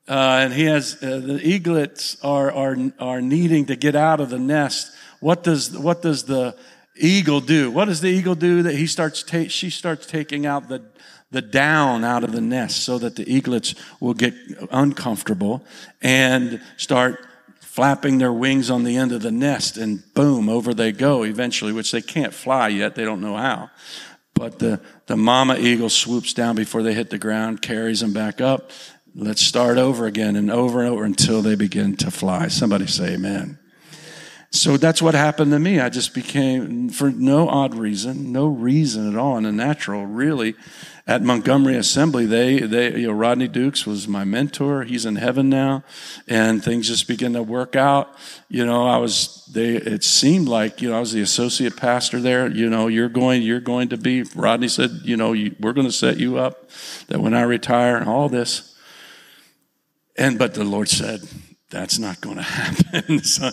uh, 0.09 0.41
and 0.41 0.55
he 0.55 0.65
has 0.65 0.97
uh, 1.03 1.21
the 1.23 1.41
eaglets 1.43 2.17
are, 2.25 2.51
are 2.51 2.77
are 2.99 3.21
needing 3.21 3.67
to 3.67 3.77
get 3.77 3.95
out 3.95 4.21
of 4.21 4.31
the 4.31 4.39
nest. 4.39 4.91
What 5.21 5.43
does 5.43 5.77
what 5.77 6.01
does 6.01 6.25
the 6.25 6.57
eagle 6.97 7.41
do? 7.41 7.71
What 7.71 7.87
does 7.87 8.01
the 8.01 8.09
eagle 8.09 8.35
do? 8.35 8.63
That 8.63 8.75
he 8.75 8.87
starts 8.87 9.23
ta- 9.23 9.49
she 9.49 9.69
starts 9.69 10.07
taking 10.07 10.47
out 10.47 10.69
the 10.69 10.83
the 11.31 11.43
down 11.43 12.05
out 12.05 12.25
of 12.25 12.33
the 12.33 12.41
nest 12.41 12.85
so 12.85 12.99
that 12.99 13.17
the 13.17 13.25
eaglets 13.25 13.75
will 14.01 14.15
get 14.15 14.33
uncomfortable 14.71 15.63
and 16.01 16.63
start 16.79 17.27
flapping 17.77 18.17
their 18.17 18.33
wings 18.33 18.71
on 18.71 18.85
the 18.85 18.97
end 18.97 19.13
of 19.13 19.21
the 19.21 19.31
nest 19.31 19.77
and 19.77 20.03
boom 20.15 20.49
over 20.49 20.73
they 20.73 20.91
go 20.91 21.25
eventually 21.25 21.75
which 21.75 21.93
they 21.93 22.01
can't 22.01 22.33
fly 22.33 22.69
yet. 22.69 22.95
They 22.95 23.05
don't 23.05 23.21
know 23.21 23.37
how. 23.37 23.69
But 24.33 24.61
the, 24.61 24.81
the 25.05 25.17
mama 25.19 25.59
eagle 25.59 25.91
swoops 25.91 26.33
down 26.33 26.57
before 26.57 26.83
they 26.83 26.95
hit 26.95 27.11
the 27.11 27.19
ground 27.19 27.61
carries 27.61 28.01
them 28.01 28.15
back 28.15 28.41
up. 28.41 28.71
Let's 29.15 29.43
start 29.43 29.77
over 29.77 30.07
again 30.07 30.37
and 30.37 30.51
over 30.51 30.81
and 30.81 30.91
over 30.91 31.05
until 31.05 31.43
they 31.43 31.55
begin 31.55 31.97
to 31.99 32.11
fly. 32.11 32.49
Somebody 32.49 32.87
say 32.87 33.13
amen 33.13 33.59
so 34.57 34.77
that's 34.77 35.01
what 35.03 35.15
happened 35.15 35.53
to 35.53 35.59
me 35.59 35.79
i 35.81 35.89
just 35.89 36.15
became 36.15 36.89
for 36.89 37.11
no 37.11 37.49
odd 37.49 37.75
reason 37.75 38.33
no 38.33 38.47
reason 38.47 39.09
at 39.09 39.19
all 39.19 39.37
and 39.37 39.47
the 39.47 39.53
natural 39.53 40.07
really 40.07 40.55
at 41.09 41.23
Montgomery 41.23 41.77
Assembly, 41.77 42.27
they, 42.27 42.59
they, 42.59 42.99
you 42.99 43.07
know, 43.07 43.13
Rodney 43.13 43.47
Dukes 43.47 43.87
was 43.87 44.09
my 44.09 44.25
mentor. 44.25 44.83
He's 44.83 45.07
in 45.07 45.15
heaven 45.15 45.49
now, 45.49 45.85
and 46.27 46.65
things 46.65 46.89
just 46.89 47.07
begin 47.07 47.33
to 47.35 47.45
work 47.45 47.77
out. 47.77 48.13
You 48.49 48.67
know, 48.67 48.89
I 48.89 48.97
was, 48.97 49.49
they, 49.53 49.77
it 49.77 50.03
seemed 50.03 50.49
like, 50.49 50.83
you 50.83 50.91
know, 50.91 50.97
I 50.97 51.01
was 51.01 51.13
the 51.13 51.21
associate 51.21 51.77
pastor 51.77 52.21
there. 52.21 52.49
You 52.49 52.69
know, 52.69 52.89
you're 52.89 53.09
going, 53.09 53.43
you're 53.43 53.61
going 53.61 53.91
to 53.91 53.97
be, 53.97 54.25
Rodney 54.35 54.67
said, 54.67 54.91
you 55.05 55.17
know, 55.17 55.33
you, 55.33 55.55
we're 55.61 55.73
going 55.73 55.87
to 55.87 55.93
set 55.93 56.17
you 56.17 56.39
up 56.39 56.69
that 57.07 57.21
when 57.21 57.35
I 57.35 57.43
retire, 57.43 57.97
and 57.97 58.09
all 58.09 58.29
this. 58.29 58.77
And, 60.19 60.41
but 60.41 60.55
the 60.55 60.65
Lord 60.65 60.89
said, 60.89 61.21
that's 61.71 61.99
not 61.99 62.21
going 62.21 62.37
to 62.37 62.43
happen. 62.43 63.23
so, 63.23 63.51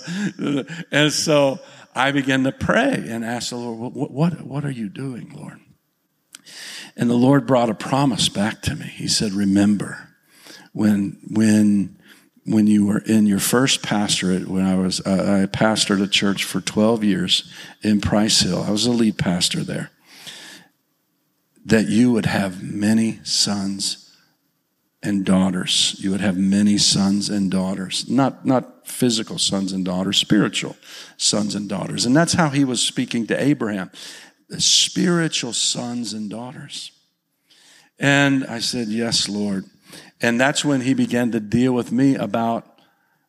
and 0.91 1.11
so 1.11 1.59
I 1.95 2.11
began 2.11 2.43
to 2.43 2.51
pray 2.51 3.05
and 3.07 3.23
ask 3.23 3.49
the 3.49 3.57
Lord, 3.57 3.93
what, 3.93 4.11
what, 4.11 4.41
what 4.41 4.65
are 4.65 4.71
you 4.71 4.89
doing, 4.89 5.31
Lord? 5.35 5.59
And 6.95 7.09
the 7.09 7.15
Lord 7.15 7.47
brought 7.47 7.69
a 7.69 7.75
promise 7.75 8.29
back 8.29 8.61
to 8.63 8.75
me. 8.75 8.85
He 8.85 9.07
said, 9.07 9.31
Remember, 9.31 10.09
when, 10.73 11.19
when, 11.31 11.97
when 12.45 12.67
you 12.67 12.85
were 12.85 12.99
in 12.99 13.25
your 13.25 13.39
first 13.39 13.81
pastorate, 13.81 14.47
when 14.47 14.65
I 14.65 14.75
was, 14.75 15.01
uh, 15.01 15.41
I 15.43 15.57
pastored 15.57 16.03
a 16.03 16.07
church 16.07 16.43
for 16.43 16.61
12 16.61 17.03
years 17.03 17.51
in 17.81 18.01
Price 18.01 18.41
Hill, 18.41 18.61
I 18.61 18.71
was 18.71 18.85
a 18.85 18.91
lead 18.91 19.17
pastor 19.17 19.63
there, 19.63 19.91
that 21.65 21.87
you 21.87 22.11
would 22.11 22.25
have 22.25 22.61
many 22.61 23.19
sons 23.23 24.02
and 25.03 25.25
daughters. 25.25 25.95
You 25.99 26.11
would 26.11 26.21
have 26.21 26.37
many 26.37 26.77
sons 26.77 27.29
and 27.29 27.51
daughters. 27.51 28.09
Not, 28.09 28.45
not 28.45 28.87
physical 28.87 29.37
sons 29.37 29.73
and 29.73 29.83
daughters, 29.83 30.17
spiritual 30.17 30.77
sons 31.17 31.53
and 31.53 31.67
daughters. 31.67 32.05
And 32.05 32.15
that's 32.15 32.33
how 32.33 32.49
he 32.49 32.63
was 32.63 32.81
speaking 32.81 33.27
to 33.27 33.41
Abraham 33.41 33.91
the 34.49 34.61
spiritual 34.61 35.53
sons 35.53 36.13
and 36.13 36.29
daughters. 36.29 36.91
And 37.97 38.45
I 38.45 38.59
said, 38.59 38.87
Yes, 38.87 39.27
Lord. 39.27 39.65
And 40.21 40.39
that's 40.39 40.63
when 40.63 40.81
he 40.81 40.93
began 40.93 41.31
to 41.31 41.39
deal 41.39 41.73
with 41.73 41.91
me 41.91 42.15
about 42.15 42.72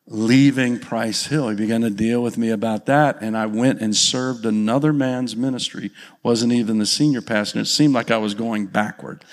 leaving 0.07 0.79
Price 0.79 1.25
Hill. 1.25 1.49
He 1.49 1.55
began 1.55 1.81
to 1.81 1.89
deal 1.89 2.21
with 2.21 2.37
me 2.37 2.51
about 2.51 2.85
that. 2.85 3.17
And 3.21 3.35
I 3.35 3.47
went 3.47 3.81
and 3.81 3.95
served 3.95 4.45
another 4.45 4.93
man's 4.93 5.35
ministry, 5.35 5.91
wasn't 6.21 6.53
even 6.53 6.77
the 6.77 6.85
senior 6.85 7.21
pastor. 7.21 7.59
It 7.59 7.65
seemed 7.65 7.93
like 7.93 8.11
I 8.11 8.17
was 8.17 8.33
going 8.33 8.67
backward. 8.67 9.25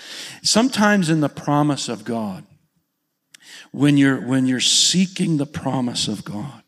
Sometimes 0.42 1.10
in 1.10 1.20
the 1.20 1.28
promise 1.28 1.88
of 1.88 2.04
God, 2.04 2.44
when 3.70 3.96
you're, 3.96 4.20
when 4.20 4.46
you're 4.46 4.60
seeking 4.60 5.36
the 5.36 5.46
promise 5.46 6.08
of 6.08 6.24
God, 6.24 6.62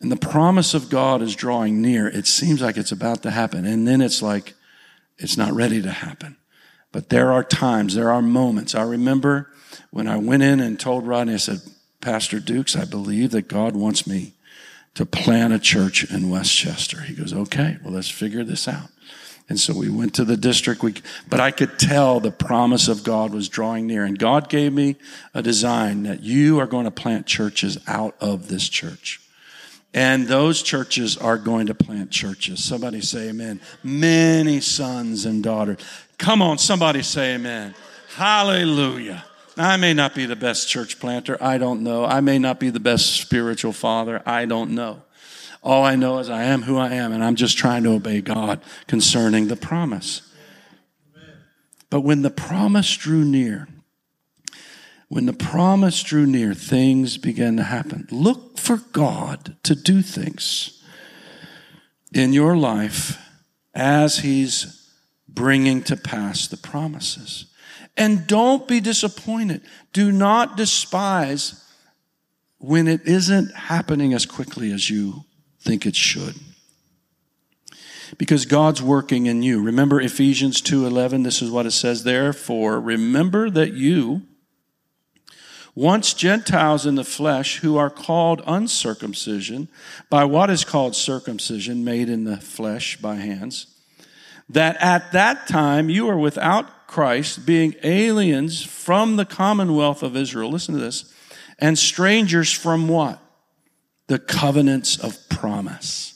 and 0.00 0.12
the 0.12 0.16
promise 0.16 0.74
of 0.74 0.90
God 0.90 1.22
is 1.22 1.34
drawing 1.34 1.80
near. 1.80 2.06
It 2.06 2.26
seems 2.26 2.60
like 2.60 2.76
it's 2.76 2.92
about 2.92 3.22
to 3.22 3.30
happen. 3.30 3.64
And 3.64 3.88
then 3.88 4.02
it's 4.02 4.20
like, 4.20 4.52
it's 5.16 5.38
not 5.38 5.54
ready 5.54 5.80
to 5.80 5.90
happen. 5.90 6.36
But 6.92 7.08
there 7.08 7.32
are 7.32 7.42
times, 7.42 7.94
there 7.94 8.12
are 8.12 8.20
moments. 8.20 8.74
I 8.74 8.82
remember 8.82 9.50
when 9.90 10.06
I 10.06 10.18
went 10.18 10.42
in 10.42 10.60
and 10.60 10.78
told 10.78 11.06
Rodney, 11.06 11.34
I 11.34 11.38
said, 11.38 11.60
Pastor 12.04 12.38
Dukes, 12.38 12.76
I 12.76 12.84
believe 12.84 13.30
that 13.30 13.48
God 13.48 13.74
wants 13.74 14.06
me 14.06 14.34
to 14.92 15.06
plant 15.06 15.54
a 15.54 15.58
church 15.58 16.04
in 16.12 16.28
Westchester. 16.28 17.00
He 17.00 17.14
goes, 17.14 17.32
okay, 17.32 17.78
well, 17.82 17.94
let's 17.94 18.10
figure 18.10 18.44
this 18.44 18.68
out. 18.68 18.90
And 19.48 19.58
so 19.58 19.74
we 19.74 19.88
went 19.88 20.14
to 20.16 20.24
the 20.24 20.36
district. 20.36 20.82
We, 20.82 20.94
but 21.30 21.40
I 21.40 21.50
could 21.50 21.78
tell 21.78 22.20
the 22.20 22.30
promise 22.30 22.88
of 22.88 23.04
God 23.04 23.32
was 23.32 23.48
drawing 23.48 23.86
near. 23.86 24.04
And 24.04 24.18
God 24.18 24.50
gave 24.50 24.74
me 24.74 24.96
a 25.32 25.40
design 25.40 26.02
that 26.02 26.22
you 26.22 26.60
are 26.60 26.66
going 26.66 26.84
to 26.84 26.90
plant 26.90 27.24
churches 27.26 27.78
out 27.86 28.14
of 28.20 28.48
this 28.48 28.68
church. 28.68 29.22
And 29.94 30.28
those 30.28 30.62
churches 30.62 31.16
are 31.16 31.38
going 31.38 31.68
to 31.68 31.74
plant 31.74 32.10
churches. 32.10 32.62
Somebody 32.62 33.00
say 33.00 33.30
amen. 33.30 33.62
Many 33.82 34.60
sons 34.60 35.24
and 35.24 35.42
daughters. 35.42 35.78
Come 36.18 36.42
on, 36.42 36.58
somebody 36.58 37.02
say 37.02 37.36
amen. 37.36 37.74
Hallelujah. 38.14 39.24
I 39.56 39.76
may 39.76 39.94
not 39.94 40.14
be 40.14 40.26
the 40.26 40.36
best 40.36 40.68
church 40.68 40.98
planter. 40.98 41.36
I 41.40 41.58
don't 41.58 41.82
know. 41.82 42.04
I 42.04 42.20
may 42.20 42.38
not 42.38 42.58
be 42.58 42.70
the 42.70 42.80
best 42.80 43.20
spiritual 43.20 43.72
father. 43.72 44.22
I 44.26 44.46
don't 44.46 44.72
know. 44.72 45.02
All 45.62 45.84
I 45.84 45.96
know 45.96 46.18
is 46.18 46.28
I 46.28 46.44
am 46.44 46.62
who 46.62 46.76
I 46.76 46.90
am, 46.90 47.12
and 47.12 47.24
I'm 47.24 47.36
just 47.36 47.56
trying 47.56 47.84
to 47.84 47.92
obey 47.92 48.20
God 48.20 48.60
concerning 48.86 49.48
the 49.48 49.56
promise. 49.56 50.22
But 51.88 52.00
when 52.00 52.22
the 52.22 52.30
promise 52.30 52.96
drew 52.96 53.24
near, 53.24 53.68
when 55.08 55.26
the 55.26 55.32
promise 55.32 56.02
drew 56.02 56.26
near, 56.26 56.54
things 56.54 57.16
began 57.16 57.56
to 57.56 57.62
happen. 57.62 58.08
Look 58.10 58.58
for 58.58 58.78
God 58.92 59.56
to 59.62 59.74
do 59.74 60.02
things 60.02 60.82
in 62.12 62.32
your 62.32 62.56
life 62.56 63.18
as 63.74 64.18
He's 64.18 64.90
bringing 65.28 65.82
to 65.84 65.96
pass 65.96 66.46
the 66.48 66.56
promises. 66.56 67.46
And 67.96 68.26
don't 68.26 68.66
be 68.66 68.80
disappointed. 68.80 69.62
Do 69.92 70.10
not 70.10 70.56
despise 70.56 71.64
when 72.58 72.88
it 72.88 73.06
isn't 73.06 73.54
happening 73.54 74.14
as 74.14 74.26
quickly 74.26 74.72
as 74.72 74.90
you 74.90 75.24
think 75.60 75.86
it 75.86 75.94
should. 75.94 76.34
Because 78.18 78.46
God's 78.46 78.82
working 78.82 79.26
in 79.26 79.42
you. 79.42 79.62
Remember 79.62 80.00
Ephesians 80.00 80.60
2:11 80.60 81.24
this 81.24 81.42
is 81.42 81.50
what 81.50 81.66
it 81.66 81.72
says 81.72 82.04
therefore 82.04 82.80
remember 82.80 83.50
that 83.50 83.74
you 83.74 84.22
once 85.74 86.14
Gentiles 86.14 86.86
in 86.86 86.94
the 86.94 87.04
flesh 87.04 87.58
who 87.58 87.76
are 87.76 87.90
called 87.90 88.42
uncircumcision 88.46 89.68
by 90.08 90.24
what 90.24 90.48
is 90.48 90.64
called 90.64 90.94
circumcision 90.94 91.84
made 91.84 92.08
in 92.08 92.24
the 92.24 92.36
flesh 92.36 92.96
by 92.98 93.16
hands, 93.16 93.66
that 94.48 94.76
at 94.80 95.10
that 95.12 95.48
time 95.48 95.90
you 95.90 96.08
are 96.08 96.18
without 96.18 96.83
Christ, 96.94 97.44
being 97.44 97.74
aliens 97.82 98.62
from 98.62 99.16
the 99.16 99.24
commonwealth 99.24 100.04
of 100.04 100.16
Israel. 100.16 100.50
Listen 100.50 100.74
to 100.74 100.80
this. 100.80 101.12
And 101.58 101.76
strangers 101.76 102.52
from 102.52 102.86
what? 102.88 103.20
The 104.06 104.18
covenants 104.18 104.96
of 104.98 105.16
promise 105.28 106.14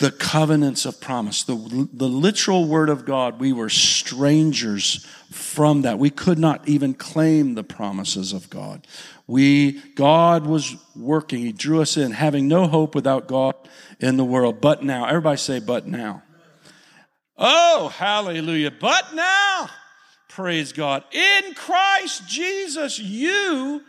the 0.00 0.10
covenants 0.10 0.86
of 0.86 0.98
promise, 0.98 1.42
the, 1.42 1.88
the 1.92 2.08
literal 2.08 2.66
word 2.66 2.88
of 2.88 3.04
God, 3.04 3.38
we 3.38 3.52
were 3.52 3.68
strangers 3.68 5.06
from 5.30 5.82
that. 5.82 5.98
We 5.98 6.08
could 6.08 6.38
not 6.38 6.66
even 6.66 6.94
claim 6.94 7.54
the 7.54 7.62
promises 7.62 8.32
of 8.32 8.48
God. 8.48 8.86
We, 9.26 9.72
God 9.94 10.46
was 10.46 10.74
working. 10.96 11.40
He 11.40 11.52
drew 11.52 11.82
us 11.82 11.98
in, 11.98 12.12
having 12.12 12.48
no 12.48 12.66
hope 12.66 12.94
without 12.94 13.28
God 13.28 13.54
in 14.00 14.16
the 14.16 14.24
world. 14.24 14.62
But 14.62 14.82
now, 14.82 15.04
everybody 15.04 15.36
say, 15.36 15.60
but 15.60 15.86
now. 15.86 16.22
Oh, 17.40 17.88
hallelujah. 17.88 18.70
But 18.70 19.14
now, 19.14 19.70
praise 20.28 20.72
God. 20.72 21.02
In 21.10 21.54
Christ 21.54 22.28
Jesus, 22.28 22.98
you 22.98 23.82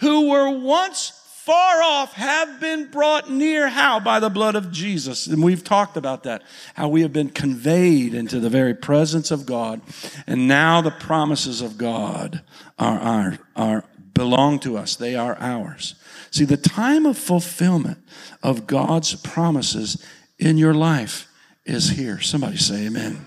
who 0.00 0.28
were 0.28 0.50
once 0.50 1.12
far 1.48 1.82
off 1.82 2.12
have 2.12 2.60
been 2.60 2.90
brought 2.90 3.30
near. 3.30 3.68
How? 3.68 3.98
By 3.98 4.20
the 4.20 4.28
blood 4.28 4.54
of 4.54 4.70
Jesus. 4.70 5.26
And 5.26 5.42
we've 5.42 5.64
talked 5.64 5.96
about 5.96 6.24
that. 6.24 6.42
How 6.74 6.88
we 6.88 7.00
have 7.00 7.14
been 7.14 7.30
conveyed 7.30 8.12
into 8.12 8.38
the 8.38 8.50
very 8.50 8.74
presence 8.74 9.30
of 9.30 9.46
God. 9.46 9.80
And 10.26 10.46
now 10.46 10.82
the 10.82 10.90
promises 10.90 11.62
of 11.62 11.78
God 11.78 12.42
are, 12.78 12.98
are, 12.98 13.38
are 13.56 13.84
belong 14.12 14.58
to 14.60 14.76
us, 14.76 14.96
they 14.96 15.14
are 15.14 15.38
ours. 15.40 15.94
See, 16.30 16.44
the 16.44 16.58
time 16.58 17.06
of 17.06 17.16
fulfillment 17.16 17.98
of 18.42 18.66
God's 18.66 19.14
promises 19.14 20.04
in 20.38 20.58
your 20.58 20.74
life 20.74 21.27
is 21.68 21.90
here. 21.90 22.20
Somebody 22.20 22.56
say 22.56 22.86
amen. 22.86 23.26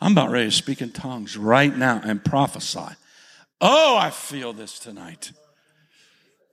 I'm 0.00 0.12
about 0.12 0.30
ready 0.30 0.46
to 0.46 0.50
speak 0.50 0.80
in 0.80 0.92
tongues 0.92 1.36
right 1.36 1.74
now 1.76 2.00
and 2.04 2.24
prophesy. 2.24 2.94
Oh, 3.60 3.96
I 3.96 4.10
feel 4.10 4.52
this 4.52 4.78
tonight. 4.78 5.32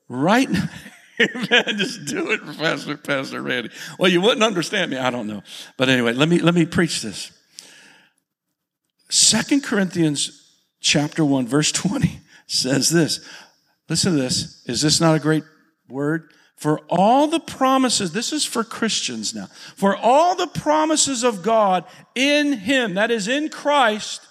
Right 0.09 0.49
now. 0.49 0.69
Amen. 1.19 1.77
Just 1.77 2.05
do 2.05 2.29
it, 2.29 2.45
Pastor, 2.57 2.95
Pastor 2.95 3.41
Randy. 3.41 3.71
Well, 3.97 4.11
you 4.11 4.21
wouldn't 4.21 4.43
understand 4.43 4.91
me. 4.91 4.97
I 4.97 5.09
don't 5.09 5.25
know. 5.25 5.41
But 5.75 5.89
anyway, 5.89 6.13
let 6.13 6.29
me 6.29 6.37
let 6.37 6.53
me 6.53 6.63
preach 6.65 7.01
this. 7.01 7.31
Second 9.09 9.63
Corinthians 9.63 10.53
chapter 10.79 11.25
1, 11.25 11.47
verse 11.47 11.71
20 11.71 12.19
says 12.45 12.89
this. 12.89 13.27
Listen 13.89 14.15
to 14.15 14.21
this. 14.21 14.63
Is 14.67 14.81
this 14.81 15.01
not 15.01 15.15
a 15.15 15.19
great 15.19 15.43
word? 15.89 16.31
For 16.57 16.79
all 16.89 17.27
the 17.27 17.39
promises, 17.39 18.11
this 18.11 18.33
is 18.33 18.43
for 18.43 18.63
Christians 18.63 19.33
now. 19.35 19.45
For 19.75 19.95
all 19.95 20.35
the 20.35 20.47
promises 20.47 21.23
of 21.23 21.43
God 21.43 21.85
in 22.15 22.53
Him, 22.53 22.95
that 22.95 23.11
is 23.11 23.27
in 23.27 23.49
Christ, 23.49 24.21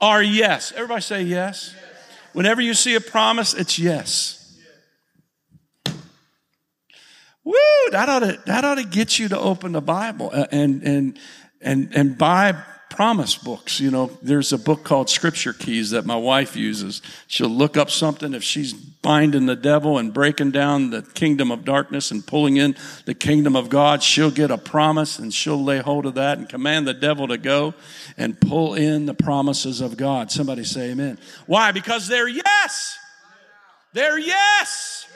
are 0.00 0.22
yes. 0.22 0.72
Everybody 0.72 1.02
say 1.02 1.22
yes. 1.22 1.72
yes. 1.74 1.84
Whenever 2.32 2.60
you 2.60 2.74
see 2.74 2.96
a 2.96 3.00
promise, 3.00 3.54
it's 3.54 3.78
yes. 3.78 4.36
Woo! 7.44 7.54
That 7.92 8.08
ought 8.08 8.20
to 8.20 8.40
that 8.46 8.64
ought 8.64 8.74
to 8.76 8.84
get 8.84 9.18
you 9.18 9.28
to 9.28 9.38
open 9.38 9.72
the 9.72 9.80
Bible 9.80 10.30
uh, 10.32 10.46
and 10.52 10.82
and 10.82 11.18
and 11.60 11.92
and 11.94 12.18
buy 12.18 12.60
promise 12.90 13.36
books. 13.36 13.80
You 13.80 13.90
know, 13.90 14.10
there's 14.20 14.52
a 14.52 14.58
book 14.58 14.84
called 14.84 15.08
Scripture 15.08 15.52
Keys 15.52 15.90
that 15.90 16.04
my 16.04 16.16
wife 16.16 16.56
uses. 16.56 17.00
She'll 17.28 17.48
look 17.48 17.76
up 17.76 17.88
something 17.88 18.34
if 18.34 18.42
she's 18.42 18.74
binding 18.74 19.46
the 19.46 19.56
devil 19.56 19.96
and 19.96 20.12
breaking 20.12 20.50
down 20.50 20.90
the 20.90 21.02
kingdom 21.02 21.50
of 21.50 21.64
darkness 21.64 22.10
and 22.10 22.26
pulling 22.26 22.56
in 22.56 22.76
the 23.06 23.14
kingdom 23.14 23.56
of 23.56 23.70
God. 23.70 24.02
She'll 24.02 24.30
get 24.30 24.50
a 24.50 24.58
promise 24.58 25.18
and 25.18 25.32
she'll 25.32 25.62
lay 25.62 25.78
hold 25.78 26.04
of 26.04 26.14
that 26.16 26.36
and 26.36 26.48
command 26.48 26.86
the 26.86 26.92
devil 26.92 27.28
to 27.28 27.38
go 27.38 27.74
and 28.18 28.38
pull 28.38 28.74
in 28.74 29.06
the 29.06 29.14
promises 29.14 29.80
of 29.80 29.96
God. 29.96 30.30
Somebody 30.30 30.64
say 30.64 30.90
amen. 30.90 31.18
Why? 31.46 31.72
Because 31.72 32.08
they're 32.08 32.28
yes. 32.28 32.98
They're 33.94 34.18
yes. 34.18 35.06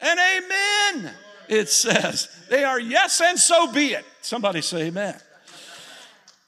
And 0.00 0.18
amen. 0.18 1.14
It 1.48 1.68
says 1.68 2.28
they 2.48 2.64
are 2.64 2.80
yes 2.80 3.20
and 3.20 3.38
so 3.38 3.70
be 3.70 3.92
it. 3.92 4.04
Somebody 4.22 4.62
say 4.62 4.84
amen 4.84 5.20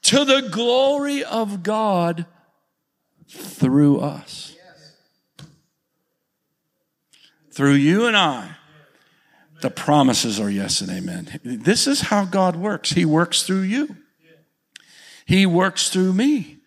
to 0.05 0.23
the 0.23 0.49
glory 0.51 1.23
of 1.23 1.63
God 1.63 2.27
through 3.27 4.01
us. 4.01 4.55
Through 7.51 7.73
you 7.73 8.05
and 8.05 8.15
I, 8.15 8.51
the 9.61 9.71
promises 9.71 10.39
are 10.39 10.49
yes 10.49 10.81
and 10.81 10.91
amen. 10.91 11.39
This 11.43 11.87
is 11.87 12.01
how 12.01 12.25
God 12.25 12.55
works. 12.55 12.91
He 12.91 13.03
works 13.03 13.43
through 13.43 13.61
you. 13.61 13.95
He 15.25 15.47
works 15.47 15.89
through 15.89 16.13
me. 16.13 16.57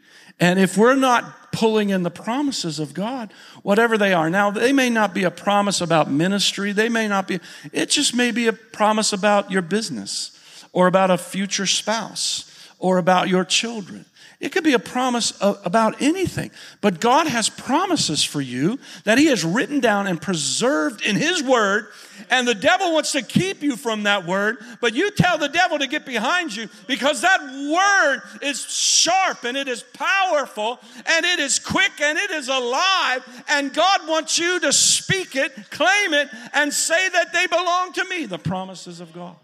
And 0.40 0.58
if 0.58 0.76
we're 0.76 0.96
not 0.96 1.52
pulling 1.52 1.90
in 1.90 2.02
the 2.02 2.10
promises 2.10 2.80
of 2.80 2.92
God, 2.92 3.32
whatever 3.62 3.96
they 3.96 4.12
are, 4.12 4.28
now 4.28 4.50
they 4.50 4.72
may 4.72 4.90
not 4.90 5.14
be 5.14 5.22
a 5.22 5.30
promise 5.30 5.80
about 5.80 6.10
ministry. 6.10 6.72
They 6.72 6.88
may 6.88 7.06
not 7.06 7.28
be, 7.28 7.38
it 7.72 7.88
just 7.90 8.16
may 8.16 8.32
be 8.32 8.48
a 8.48 8.52
promise 8.52 9.12
about 9.12 9.52
your 9.52 9.62
business 9.62 10.66
or 10.72 10.88
about 10.88 11.12
a 11.12 11.18
future 11.18 11.66
spouse 11.66 12.47
or 12.78 12.98
about 12.98 13.28
your 13.28 13.44
children. 13.44 14.04
It 14.40 14.52
could 14.52 14.62
be 14.62 14.74
a 14.74 14.78
promise 14.78 15.32
about 15.40 16.00
anything. 16.00 16.52
But 16.80 17.00
God 17.00 17.26
has 17.26 17.48
promises 17.48 18.22
for 18.22 18.40
you 18.40 18.78
that 19.02 19.18
He 19.18 19.26
has 19.26 19.44
written 19.44 19.80
down 19.80 20.06
and 20.06 20.22
preserved 20.22 21.04
in 21.04 21.16
His 21.16 21.42
Word. 21.42 21.88
And 22.30 22.46
the 22.46 22.54
devil 22.54 22.92
wants 22.92 23.12
to 23.12 23.22
keep 23.22 23.62
you 23.62 23.74
from 23.74 24.04
that 24.04 24.26
Word. 24.26 24.58
But 24.80 24.94
you 24.94 25.10
tell 25.10 25.38
the 25.38 25.48
devil 25.48 25.80
to 25.80 25.88
get 25.88 26.06
behind 26.06 26.54
you 26.54 26.68
because 26.86 27.22
that 27.22 27.40
Word 27.40 28.22
is 28.40 28.60
sharp 28.62 29.42
and 29.42 29.56
it 29.56 29.66
is 29.66 29.82
powerful 29.82 30.78
and 31.04 31.26
it 31.26 31.40
is 31.40 31.58
quick 31.58 32.00
and 32.00 32.16
it 32.16 32.30
is 32.30 32.48
alive. 32.48 33.44
And 33.48 33.74
God 33.74 34.06
wants 34.06 34.38
you 34.38 34.60
to 34.60 34.72
speak 34.72 35.34
it, 35.34 35.52
claim 35.70 36.14
it, 36.14 36.28
and 36.52 36.72
say 36.72 37.08
that 37.08 37.32
they 37.32 37.48
belong 37.48 37.92
to 37.94 38.04
me, 38.04 38.26
the 38.26 38.38
promises 38.38 39.00
of 39.00 39.12
God. 39.12 39.34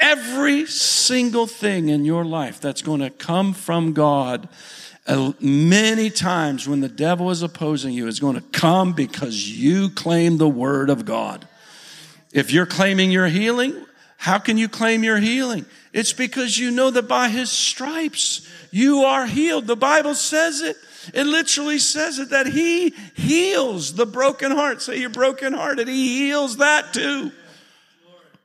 Every 0.00 0.64
single 0.66 1.46
thing 1.46 1.90
in 1.90 2.04
your 2.06 2.24
life 2.24 2.60
that's 2.60 2.80
going 2.80 3.00
to 3.00 3.10
come 3.10 3.52
from 3.52 3.92
God, 3.92 4.48
uh, 5.06 5.32
many 5.40 6.08
times 6.08 6.66
when 6.66 6.80
the 6.80 6.88
devil 6.88 7.30
is 7.30 7.42
opposing 7.42 7.92
you, 7.92 8.06
is 8.06 8.18
going 8.18 8.36
to 8.36 8.40
come 8.40 8.94
because 8.94 9.48
you 9.48 9.90
claim 9.90 10.38
the 10.38 10.48
word 10.48 10.88
of 10.88 11.04
God. 11.04 11.46
If 12.32 12.50
you're 12.50 12.66
claiming 12.66 13.10
your 13.10 13.26
healing, 13.26 13.84
how 14.16 14.38
can 14.38 14.56
you 14.56 14.68
claim 14.68 15.04
your 15.04 15.18
healing? 15.18 15.66
It's 15.92 16.12
because 16.12 16.58
you 16.58 16.70
know 16.70 16.90
that 16.90 17.08
by 17.08 17.28
his 17.28 17.50
stripes 17.50 18.48
you 18.70 19.02
are 19.02 19.26
healed. 19.26 19.66
The 19.66 19.76
Bible 19.76 20.14
says 20.14 20.60
it. 20.60 20.76
It 21.14 21.24
literally 21.24 21.78
says 21.78 22.18
it 22.18 22.30
that 22.30 22.46
he 22.46 22.90
heals 23.14 23.94
the 23.94 24.06
broken 24.06 24.52
heart. 24.52 24.82
Say 24.82 24.98
you're 24.98 25.10
broken 25.10 25.52
hearted. 25.52 25.88
He 25.88 26.26
heals 26.26 26.58
that 26.58 26.92
too. 26.92 27.32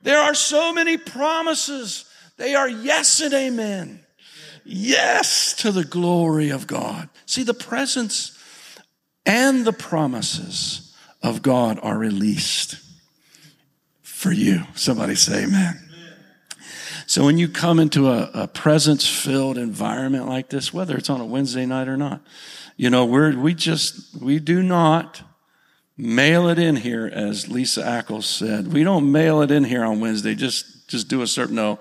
There 0.06 0.20
are 0.20 0.34
so 0.34 0.72
many 0.72 0.98
promises. 0.98 2.04
They 2.36 2.54
are 2.54 2.68
yes 2.68 3.20
and 3.20 3.34
amen. 3.34 4.04
Yes 4.64 5.52
to 5.54 5.72
the 5.72 5.82
glory 5.82 6.50
of 6.50 6.68
God. 6.68 7.08
See, 7.26 7.42
the 7.42 7.52
presence 7.52 8.38
and 9.26 9.64
the 9.64 9.72
promises 9.72 10.94
of 11.24 11.42
God 11.42 11.80
are 11.82 11.98
released 11.98 12.76
for 14.00 14.30
you. 14.30 14.62
Somebody 14.76 15.16
say 15.16 15.42
amen. 15.42 15.90
So 17.08 17.24
when 17.24 17.36
you 17.36 17.48
come 17.48 17.80
into 17.80 18.08
a, 18.08 18.30
a 18.32 18.46
presence 18.46 19.08
filled 19.08 19.58
environment 19.58 20.28
like 20.28 20.50
this, 20.50 20.72
whether 20.72 20.96
it's 20.96 21.10
on 21.10 21.20
a 21.20 21.26
Wednesday 21.26 21.66
night 21.66 21.88
or 21.88 21.96
not, 21.96 22.20
you 22.76 22.90
know, 22.90 23.04
we're, 23.04 23.36
we 23.36 23.54
just, 23.54 24.22
we 24.22 24.38
do 24.38 24.62
not 24.62 25.22
mail 25.96 26.48
it 26.48 26.58
in 26.58 26.76
here, 26.76 27.06
as 27.06 27.48
Lisa 27.48 27.82
Ackles 27.82 28.24
said. 28.24 28.72
We 28.72 28.84
don't 28.84 29.10
mail 29.10 29.40
it 29.42 29.50
in 29.50 29.64
here 29.64 29.84
on 29.84 30.00
Wednesday. 30.00 30.34
Just, 30.34 30.88
just 30.88 31.08
do 31.08 31.22
a 31.22 31.26
certain 31.26 31.56
no. 31.56 31.78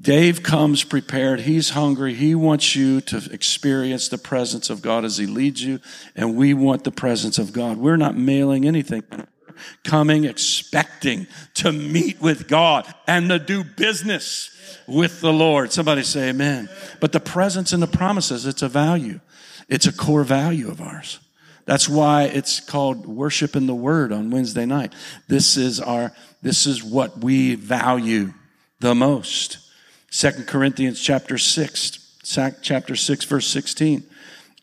Dave 0.00 0.42
comes 0.42 0.84
prepared. 0.84 1.40
He's 1.40 1.70
hungry. 1.70 2.14
He 2.14 2.34
wants 2.34 2.76
you 2.76 3.00
to 3.02 3.28
experience 3.32 4.08
the 4.08 4.18
presence 4.18 4.70
of 4.70 4.80
God 4.80 5.04
as 5.04 5.18
he 5.18 5.26
leads 5.26 5.62
you. 5.62 5.80
And 6.14 6.36
we 6.36 6.54
want 6.54 6.84
the 6.84 6.90
presence 6.90 7.38
of 7.38 7.52
God. 7.52 7.78
We're 7.78 7.96
not 7.96 8.16
mailing 8.16 8.64
anything. 8.64 9.02
Coming 9.82 10.24
expecting 10.24 11.26
to 11.54 11.72
meet 11.72 12.20
with 12.20 12.46
God 12.46 12.86
and 13.08 13.28
to 13.28 13.40
do 13.40 13.64
business 13.64 14.56
with 14.86 15.20
the 15.20 15.32
Lord. 15.32 15.72
Somebody 15.72 16.04
say 16.04 16.28
amen. 16.28 16.68
But 17.00 17.10
the 17.10 17.20
presence 17.20 17.72
and 17.72 17.82
the 17.82 17.88
promises, 17.88 18.46
it's 18.46 18.62
a 18.62 18.68
value. 18.68 19.18
It's 19.68 19.86
a 19.86 19.92
core 19.92 20.22
value 20.22 20.70
of 20.70 20.80
ours. 20.80 21.18
That's 21.68 21.86
why 21.86 22.22
it's 22.22 22.60
called 22.60 23.04
worship 23.04 23.54
in 23.54 23.66
the 23.66 23.74
word 23.74 24.10
on 24.10 24.30
Wednesday 24.30 24.64
night. 24.64 24.94
This 25.28 25.58
is 25.58 25.80
our, 25.80 26.14
this 26.40 26.64
is 26.64 26.82
what 26.82 27.18
we 27.18 27.56
value 27.56 28.32
the 28.80 28.94
most. 28.94 29.58
Second 30.10 30.46
Corinthians 30.46 30.98
chapter 30.98 31.36
six, 31.36 32.16
chapter 32.62 32.96
six, 32.96 33.26
verse 33.26 33.46
16, 33.48 34.02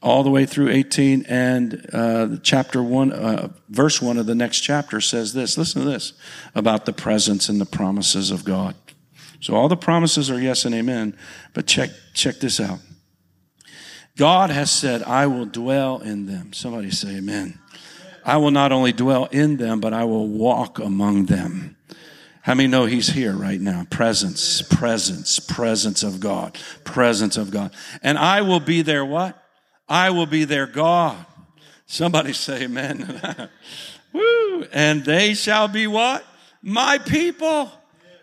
all 0.01 0.23
the 0.23 0.31
way 0.31 0.47
through 0.47 0.69
18 0.69 1.27
and 1.29 1.87
uh, 1.93 2.37
chapter 2.41 2.81
one, 2.81 3.13
uh, 3.13 3.49
verse 3.69 4.01
one 4.01 4.17
of 4.17 4.25
the 4.25 4.33
next 4.33 4.61
chapter 4.61 4.99
says 4.99 5.31
this. 5.31 5.59
Listen 5.59 5.83
to 5.83 5.87
this 5.87 6.13
about 6.55 6.87
the 6.87 6.93
presence 6.93 7.49
and 7.49 7.61
the 7.61 7.67
promises 7.67 8.31
of 8.31 8.43
God. 8.43 8.73
So 9.41 9.53
all 9.53 9.69
the 9.69 9.77
promises 9.77 10.31
are 10.31 10.41
yes 10.41 10.65
and 10.65 10.73
amen, 10.73 11.15
but 11.53 11.67
check, 11.67 11.91
check 12.15 12.37
this 12.37 12.59
out. 12.59 12.79
God 14.17 14.49
has 14.49 14.71
said, 14.71 15.03
I 15.03 15.27
will 15.27 15.45
dwell 15.45 15.99
in 15.99 16.25
them. 16.25 16.53
Somebody 16.53 16.91
say 16.91 17.17
amen. 17.17 17.59
I 18.23 18.37
will 18.37 18.51
not 18.51 18.71
only 18.71 18.93
dwell 18.93 19.25
in 19.25 19.57
them, 19.57 19.79
but 19.79 19.93
I 19.93 20.05
will 20.05 20.27
walk 20.27 20.79
among 20.79 21.25
them. 21.25 21.75
How 22.41 22.53
many 22.53 22.67
know 22.67 22.85
he's 22.85 23.07
here 23.07 23.33
right 23.33 23.59
now? 23.59 23.85
Presence, 23.89 24.61
presence, 24.61 25.39
presence 25.39 26.03
of 26.03 26.19
God, 26.19 26.57
presence 26.83 27.37
of 27.37 27.51
God. 27.51 27.73
And 28.03 28.17
I 28.17 28.41
will 28.41 28.59
be 28.59 28.81
their 28.83 29.03
what? 29.03 29.41
I 29.89 30.11
will 30.11 30.25
be 30.25 30.45
their 30.45 30.67
God. 30.67 31.25
Somebody 31.85 32.33
say 32.33 32.63
amen. 32.63 33.49
Woo! 34.13 34.63
And 34.71 35.03
they 35.03 35.33
shall 35.33 35.67
be 35.67 35.87
what? 35.87 36.25
My 36.61 36.99
people. 36.99 37.71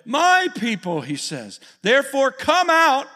My 0.04 0.48
people, 0.56 1.00
he 1.00 1.16
says. 1.16 1.60
Therefore 1.82 2.32
come 2.32 2.70
out 2.70 3.06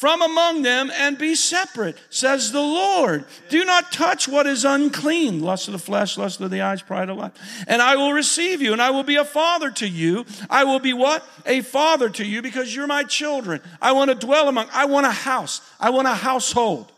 from 0.00 0.22
among 0.22 0.62
them 0.62 0.90
and 0.94 1.18
be 1.18 1.34
separate, 1.34 1.94
says 2.08 2.52
the 2.52 2.60
Lord. 2.60 3.26
Do 3.50 3.66
not 3.66 3.92
touch 3.92 4.26
what 4.26 4.46
is 4.46 4.64
unclean, 4.64 5.42
lust 5.42 5.68
of 5.68 5.72
the 5.72 5.78
flesh, 5.78 6.16
lust 6.16 6.40
of 6.40 6.50
the 6.50 6.62
eyes, 6.62 6.80
pride 6.80 7.10
of 7.10 7.18
life. 7.18 7.32
And 7.68 7.82
I 7.82 7.96
will 7.96 8.14
receive 8.14 8.62
you, 8.62 8.72
and 8.72 8.80
I 8.80 8.92
will 8.92 9.02
be 9.02 9.16
a 9.16 9.26
father 9.26 9.70
to 9.72 9.86
you. 9.86 10.24
I 10.48 10.64
will 10.64 10.78
be 10.78 10.94
what? 10.94 11.22
A 11.44 11.60
father 11.60 12.08
to 12.08 12.24
you 12.24 12.40
because 12.40 12.74
you're 12.74 12.86
my 12.86 13.04
children. 13.04 13.60
I 13.82 13.92
want 13.92 14.10
to 14.10 14.14
dwell 14.14 14.48
among, 14.48 14.68
I 14.72 14.86
want 14.86 15.04
a 15.04 15.10
house. 15.10 15.60
I 15.78 15.90
want 15.90 16.08
a 16.08 16.14
household. 16.14 16.90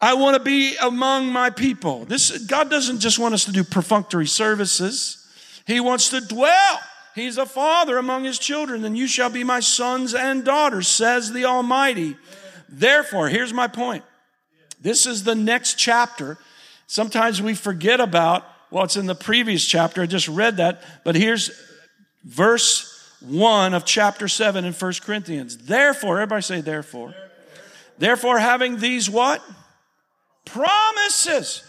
I 0.00 0.14
want 0.14 0.36
to 0.36 0.40
be 0.40 0.76
among 0.76 1.32
my 1.32 1.50
people. 1.50 2.04
This 2.04 2.46
God 2.46 2.70
doesn't 2.70 3.00
just 3.00 3.18
want 3.18 3.34
us 3.34 3.44
to 3.46 3.52
do 3.52 3.64
perfunctory 3.64 4.28
services. 4.28 5.26
He 5.66 5.80
wants 5.80 6.10
to 6.10 6.20
dwell. 6.20 6.80
He's 7.14 7.38
a 7.38 7.46
father 7.46 7.96
among 7.96 8.24
his 8.24 8.38
children, 8.38 8.84
and 8.84 8.98
you 8.98 9.06
shall 9.06 9.30
be 9.30 9.44
my 9.44 9.60
sons 9.60 10.14
and 10.14 10.44
daughters, 10.44 10.88
says 10.88 11.32
the 11.32 11.44
Almighty. 11.44 12.16
Therefore, 12.68 13.28
here's 13.28 13.52
my 13.52 13.68
point. 13.68 14.04
This 14.80 15.06
is 15.06 15.22
the 15.22 15.36
next 15.36 15.78
chapter. 15.78 16.38
Sometimes 16.88 17.40
we 17.40 17.54
forget 17.54 18.00
about, 18.00 18.44
well, 18.70 18.84
it's 18.84 18.96
in 18.96 19.06
the 19.06 19.14
previous 19.14 19.64
chapter. 19.64 20.02
I 20.02 20.06
just 20.06 20.28
read 20.28 20.56
that, 20.56 20.82
but 21.04 21.14
here's 21.14 21.50
verse 22.24 22.90
1 23.20 23.74
of 23.74 23.84
chapter 23.84 24.26
7 24.26 24.64
in 24.64 24.72
1 24.72 24.92
Corinthians. 25.02 25.56
Therefore, 25.56 26.16
everybody 26.16 26.42
say, 26.42 26.60
therefore. 26.60 27.14
Therefore, 27.96 28.38
having 28.38 28.78
these 28.78 29.08
what? 29.08 29.40
Promises. 30.44 31.62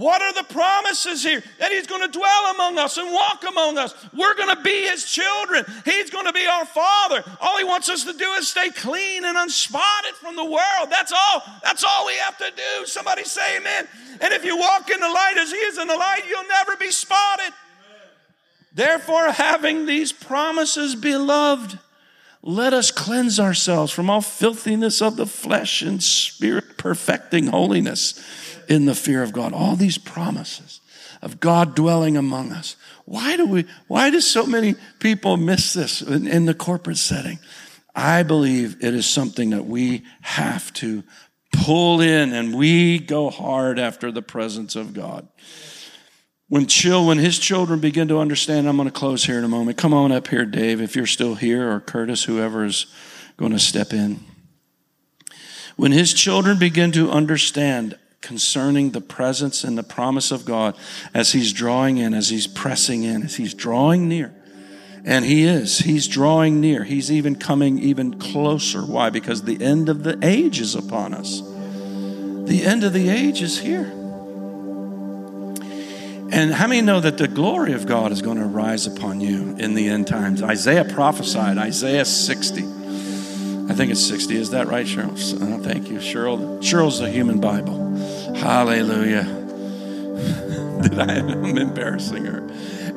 What 0.00 0.22
are 0.22 0.32
the 0.32 0.44
promises 0.44 1.22
here? 1.22 1.42
That 1.58 1.72
He's 1.72 1.86
going 1.86 2.00
to 2.00 2.18
dwell 2.18 2.54
among 2.54 2.78
us 2.78 2.96
and 2.96 3.12
walk 3.12 3.44
among 3.46 3.76
us. 3.76 3.94
We're 4.14 4.34
going 4.34 4.56
to 4.56 4.62
be 4.62 4.86
His 4.86 5.04
children. 5.04 5.62
He's 5.84 6.08
going 6.08 6.24
to 6.24 6.32
be 6.32 6.46
our 6.46 6.64
Father. 6.64 7.22
All 7.38 7.58
He 7.58 7.64
wants 7.64 7.90
us 7.90 8.04
to 8.04 8.14
do 8.14 8.24
is 8.38 8.48
stay 8.48 8.70
clean 8.70 9.26
and 9.26 9.36
unspotted 9.36 10.14
from 10.14 10.36
the 10.36 10.44
world. 10.44 10.88
That's 10.88 11.12
all. 11.12 11.42
That's 11.62 11.84
all 11.84 12.06
we 12.06 12.14
have 12.14 12.38
to 12.38 12.50
do. 12.50 12.86
Somebody 12.86 13.24
say 13.24 13.58
amen. 13.58 13.88
And 14.22 14.32
if 14.32 14.42
you 14.42 14.56
walk 14.56 14.90
in 14.90 15.00
the 15.00 15.06
light 15.06 15.34
as 15.36 15.50
He 15.50 15.58
is 15.58 15.76
in 15.76 15.86
the 15.86 15.96
light, 15.96 16.22
you'll 16.26 16.48
never 16.48 16.76
be 16.76 16.90
spotted. 16.90 17.52
Therefore, 18.72 19.32
having 19.32 19.84
these 19.84 20.14
promises, 20.14 20.94
beloved, 20.94 21.78
let 22.42 22.72
us 22.72 22.90
cleanse 22.90 23.38
ourselves 23.38 23.92
from 23.92 24.08
all 24.08 24.22
filthiness 24.22 25.02
of 25.02 25.16
the 25.16 25.26
flesh 25.26 25.82
and 25.82 26.02
spirit, 26.02 26.78
perfecting 26.78 27.48
holiness 27.48 28.14
in 28.70 28.86
the 28.86 28.94
fear 28.94 29.22
of 29.22 29.32
God. 29.32 29.52
All 29.52 29.76
these 29.76 29.98
promises 29.98 30.80
of 31.20 31.40
God 31.40 31.74
dwelling 31.74 32.16
among 32.16 32.52
us. 32.52 32.76
Why 33.04 33.36
do 33.36 33.46
we, 33.46 33.66
why 33.88 34.10
do 34.10 34.20
so 34.20 34.46
many 34.46 34.76
people 35.00 35.36
miss 35.36 35.74
this 35.74 36.00
in, 36.00 36.26
in 36.26 36.46
the 36.46 36.54
corporate 36.54 36.96
setting? 36.96 37.40
I 37.94 38.22
believe 38.22 38.76
it 38.82 38.94
is 38.94 39.06
something 39.06 39.50
that 39.50 39.66
we 39.66 40.04
have 40.22 40.72
to 40.74 41.02
pull 41.52 42.00
in 42.00 42.32
and 42.32 42.54
we 42.54 43.00
go 43.00 43.28
hard 43.28 43.80
after 43.80 44.12
the 44.12 44.22
presence 44.22 44.76
of 44.76 44.94
God. 44.94 45.28
When, 46.48 46.66
chill, 46.66 47.06
when 47.06 47.18
his 47.18 47.38
children 47.38 47.80
begin 47.80 48.08
to 48.08 48.18
understand, 48.18 48.68
I'm 48.68 48.76
going 48.76 48.88
to 48.88 48.92
close 48.92 49.24
here 49.24 49.38
in 49.38 49.44
a 49.44 49.48
moment. 49.48 49.78
Come 49.78 49.92
on 49.92 50.12
up 50.12 50.28
here, 50.28 50.44
Dave, 50.44 50.80
if 50.80 50.94
you're 50.94 51.06
still 51.06 51.34
here, 51.34 51.70
or 51.70 51.80
Curtis, 51.80 52.24
whoever 52.24 52.64
is 52.64 52.86
going 53.36 53.52
to 53.52 53.58
step 53.58 53.92
in. 53.92 54.20
When 55.76 55.92
his 55.92 56.12
children 56.12 56.58
begin 56.58 56.92
to 56.92 57.10
understand 57.10 57.96
concerning 58.20 58.90
the 58.90 59.00
presence 59.00 59.64
and 59.64 59.78
the 59.78 59.82
promise 59.82 60.30
of 60.30 60.44
God 60.44 60.76
as 61.14 61.32
he's 61.32 61.52
drawing 61.52 61.98
in, 61.98 62.14
as 62.14 62.28
he's 62.28 62.46
pressing 62.46 63.02
in, 63.02 63.22
as 63.22 63.36
he's 63.36 63.54
drawing 63.54 64.08
near. 64.08 64.32
And 65.04 65.24
he 65.24 65.44
is. 65.44 65.78
He's 65.78 66.06
drawing 66.06 66.60
near. 66.60 66.84
He's 66.84 67.10
even 67.10 67.36
coming 67.36 67.78
even 67.78 68.18
closer. 68.18 68.82
Why? 68.82 69.08
Because 69.08 69.42
the 69.42 69.62
end 69.62 69.88
of 69.88 70.02
the 70.02 70.18
age 70.22 70.60
is 70.60 70.74
upon 70.74 71.14
us. 71.14 71.40
The 71.40 72.62
end 72.64 72.84
of 72.84 72.92
the 72.92 73.08
age 73.08 73.40
is 73.40 73.58
here. 73.60 73.90
And 76.32 76.52
how 76.52 76.68
many 76.68 76.80
know 76.80 77.00
that 77.00 77.18
the 77.18 77.26
glory 77.26 77.72
of 77.72 77.86
God 77.86 78.12
is 78.12 78.22
going 78.22 78.38
to 78.38 78.44
rise 78.44 78.86
upon 78.86 79.20
you 79.20 79.56
in 79.56 79.74
the 79.74 79.88
end 79.88 80.06
times? 80.06 80.42
Isaiah 80.42 80.84
prophesied, 80.84 81.58
Isaiah 81.58 82.04
60. 82.04 82.62
I 82.62 83.74
think 83.74 83.90
it's 83.90 84.04
60. 84.04 84.36
Is 84.36 84.50
that 84.50 84.68
right, 84.68 84.86
Cheryl? 84.86 85.12
Uh, 85.12 85.58
thank 85.62 85.88
you. 85.88 85.98
Cheryl. 85.98 86.60
Cheryl's 86.60 87.00
the 87.00 87.10
human 87.10 87.40
Bible. 87.40 87.79
Hallelujah. 88.40 89.24
Did 90.82 90.98
I? 90.98 91.18
I'm 91.18 91.58
embarrassing 91.58 92.24
her. 92.24 92.38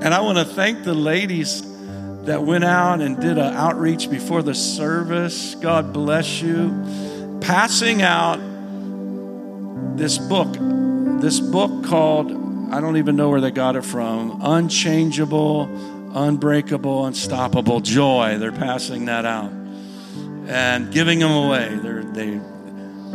And 0.01 0.13
I 0.13 0.21
want 0.21 0.37
to 0.37 0.45
thank 0.45 0.83
the 0.83 0.93
ladies 0.93 1.61
that 2.23 2.43
went 2.43 2.63
out 2.63 3.01
and 3.01 3.19
did 3.19 3.37
an 3.37 3.53
outreach 3.53 4.09
before 4.09 4.41
the 4.41 4.55
service. 4.55 5.55
God 5.55 5.91
bless 5.91 6.41
you. 6.41 7.39
Passing 7.41 8.01
out 8.01 8.37
this 9.97 10.17
book, 10.17 10.55
this 11.21 11.39
book 11.39 11.83
called 11.83 12.31
I 12.73 12.81
don't 12.81 12.97
even 12.97 13.15
know 13.15 13.29
where 13.29 13.39
they 13.39 13.51
got 13.51 13.75
it 13.75 13.85
from. 13.85 14.39
Unchangeable, 14.41 15.69
unbreakable, 16.15 17.05
unstoppable 17.05 17.81
joy. 17.81 18.37
They're 18.39 18.51
passing 18.51 19.05
that 19.05 19.25
out 19.25 19.51
and 20.47 20.91
giving 20.91 21.19
them 21.19 21.31
away. 21.31 21.77
They're, 21.83 22.03
they 22.03 22.39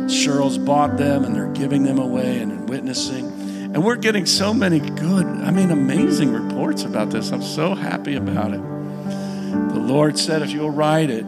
Cheryl's 0.07 0.57
bought 0.57 0.97
them 0.97 1.23
and 1.23 1.35
they're 1.35 1.51
giving 1.51 1.83
them 1.83 1.99
away 1.99 2.39
and 2.39 2.69
witnessing. 2.69 3.25
And 3.73 3.83
we're 3.83 3.95
getting 3.95 4.25
so 4.25 4.53
many 4.53 4.79
good, 4.79 5.25
I 5.25 5.51
mean, 5.51 5.69
amazing 5.69 6.33
reports 6.33 6.83
about 6.83 7.11
this. 7.11 7.31
I'm 7.31 7.43
so 7.43 7.75
happy 7.75 8.15
about 8.15 8.53
it. 8.53 8.61
The 8.61 9.79
Lord 9.79 10.17
said, 10.17 10.41
if 10.41 10.51
you'll 10.51 10.71
write 10.71 11.09
it, 11.09 11.25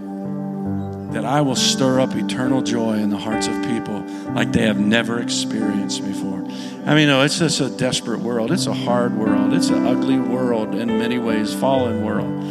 that 1.14 1.26
I 1.26 1.42
will 1.42 1.56
stir 1.56 2.00
up 2.00 2.16
eternal 2.16 2.62
joy 2.62 2.94
in 2.94 3.10
the 3.10 3.18
hearts 3.18 3.48
of 3.48 3.54
people 3.64 4.02
like 4.34 4.54
they 4.54 4.64
have 4.64 4.80
never 4.80 5.20
experienced 5.20 6.06
before. 6.06 6.40
I 6.86 6.96
mean, 6.96 7.08
no, 7.08 7.22
it's 7.22 7.38
just 7.38 7.60
a 7.60 7.70
desperate 7.70 8.22
world. 8.22 8.52
It's 8.52 8.66
a 8.66 8.74
hard 8.74 9.16
world. 9.16 9.54
It's 9.54 9.70
an 9.70 9.86
ugly 9.86 10.18
world 10.18 10.74
in 10.74 10.88
many 10.98 11.20
ways, 11.20 11.54
fallen 11.54 12.04
world. 12.04 12.44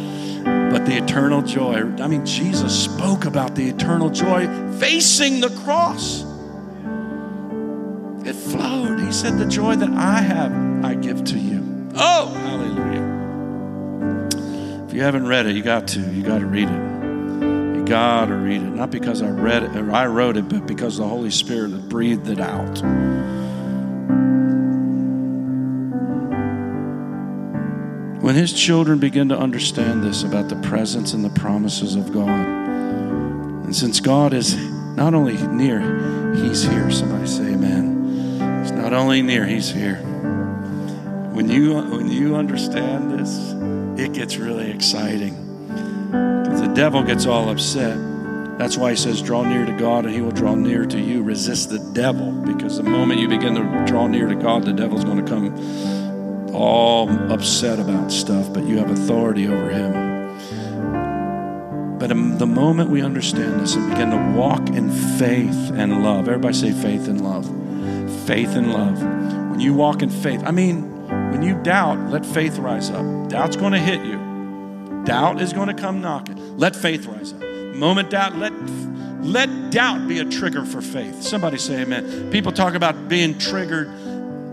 But 0.43 0.85
the 0.85 0.97
eternal 0.97 1.41
joy, 1.41 1.81
I 1.99 2.07
mean, 2.07 2.25
Jesus 2.25 2.83
spoke 2.83 3.25
about 3.25 3.55
the 3.55 3.67
eternal 3.67 4.09
joy 4.09 4.47
facing 4.79 5.41
the 5.41 5.49
cross. 5.63 6.23
It 8.25 8.33
flowed. 8.33 8.99
He 8.99 9.11
said, 9.11 9.37
The 9.37 9.47
joy 9.47 9.75
that 9.75 9.89
I 9.89 10.19
have, 10.21 10.85
I 10.85 10.95
give 10.95 11.23
to 11.25 11.37
you. 11.37 11.89
Oh, 11.95 12.27
hallelujah. 12.33 12.81
If 14.87 14.93
you 14.93 15.01
haven't 15.01 15.27
read 15.27 15.45
it, 15.45 15.55
you 15.55 15.63
got 15.63 15.87
to. 15.89 15.99
You 15.99 16.23
got 16.23 16.39
to 16.39 16.45
read 16.45 16.69
it. 16.69 17.77
You 17.77 17.85
got 17.85 18.27
to 18.27 18.35
read 18.35 18.61
it. 18.61 18.69
Not 18.69 18.91
because 18.91 19.21
I 19.21 19.29
read 19.29 19.63
it 19.63 19.75
or 19.75 19.91
I 19.91 20.05
wrote 20.05 20.37
it, 20.37 20.47
but 20.49 20.67
because 20.67 20.97
the 20.97 21.07
Holy 21.07 21.31
Spirit 21.31 21.89
breathed 21.89 22.29
it 22.29 22.39
out. 22.39 22.81
When 28.31 28.39
his 28.39 28.53
children 28.53 28.97
begin 28.97 29.27
to 29.27 29.37
understand 29.37 30.05
this 30.05 30.23
about 30.23 30.47
the 30.47 30.55
presence 30.55 31.11
and 31.11 31.21
the 31.21 31.29
promises 31.41 31.95
of 31.95 32.13
God, 32.13 32.29
and 32.29 33.75
since 33.75 33.99
God 33.99 34.31
is 34.33 34.55
not 34.95 35.13
only 35.13 35.35
near, 35.47 35.81
he's 36.35 36.63
here. 36.63 36.89
Somebody 36.91 37.27
say 37.27 37.51
amen. 37.51 38.61
He's 38.63 38.71
not 38.71 38.93
only 38.93 39.21
near, 39.21 39.45
he's 39.45 39.69
here. 39.69 39.97
When 41.33 41.49
you 41.49 41.75
when 41.75 42.09
you 42.09 42.37
understand 42.37 43.19
this, 43.19 43.51
it 43.99 44.13
gets 44.13 44.37
really 44.37 44.71
exciting 44.71 45.35
the 46.11 46.71
devil 46.73 47.03
gets 47.03 47.25
all 47.25 47.49
upset. 47.49 47.97
That's 48.57 48.77
why 48.77 48.91
he 48.91 48.95
says, 48.95 49.21
Draw 49.21 49.43
near 49.43 49.65
to 49.65 49.73
God 49.73 50.05
and 50.05 50.15
he 50.15 50.21
will 50.21 50.31
draw 50.31 50.55
near 50.55 50.85
to 50.85 50.97
you. 50.97 51.21
Resist 51.21 51.69
the 51.69 51.79
devil 51.91 52.31
because 52.31 52.77
the 52.77 52.83
moment 52.83 53.19
you 53.19 53.27
begin 53.27 53.55
to 53.55 53.85
draw 53.85 54.07
near 54.07 54.27
to 54.27 54.35
God, 54.35 54.63
the 54.63 54.71
devil's 54.71 55.03
going 55.03 55.17
to 55.17 55.29
come 55.29 55.53
all 56.53 57.09
upset 57.31 57.79
about 57.79 58.11
stuff, 58.11 58.51
but 58.53 58.63
you 58.63 58.77
have 58.77 58.89
authority 58.89 59.47
over 59.47 59.69
him. 59.69 60.11
But 61.99 62.11
um, 62.11 62.37
the 62.39 62.47
moment 62.47 62.89
we 62.89 63.03
understand 63.03 63.59
this 63.59 63.75
and 63.75 63.89
begin 63.89 64.09
to 64.09 64.37
walk 64.37 64.69
in 64.69 64.89
faith 65.19 65.71
and 65.75 66.03
love, 66.03 66.27
everybody 66.27 66.53
say 66.53 66.71
faith 66.71 67.07
and 67.07 67.21
love. 67.21 67.45
Faith 68.25 68.55
and 68.55 68.73
love. 68.73 69.01
When 69.51 69.59
you 69.59 69.73
walk 69.73 70.01
in 70.01 70.09
faith, 70.09 70.41
I 70.43 70.51
mean, 70.51 71.07
when 71.31 71.43
you 71.43 71.61
doubt, 71.61 72.09
let 72.09 72.25
faith 72.25 72.57
rise 72.57 72.89
up. 72.89 73.29
Doubt's 73.29 73.55
going 73.55 73.73
to 73.73 73.79
hit 73.79 74.03
you. 74.03 75.03
Doubt 75.05 75.41
is 75.41 75.53
going 75.53 75.67
to 75.67 75.73
come 75.73 76.01
knocking. 76.01 76.57
Let 76.57 76.75
faith 76.75 77.05
rise 77.05 77.33
up. 77.33 77.41
Moment 77.75 78.09
doubt, 78.09 78.35
let 78.35 78.53
let 79.21 79.69
doubt 79.69 80.07
be 80.07 80.17
a 80.17 80.25
trigger 80.25 80.65
for 80.65 80.81
faith. 80.81 81.21
Somebody 81.21 81.59
say 81.59 81.81
amen. 81.83 82.31
People 82.31 82.51
talk 82.51 82.73
about 82.73 83.07
being 83.07 83.37
triggered 83.37 83.87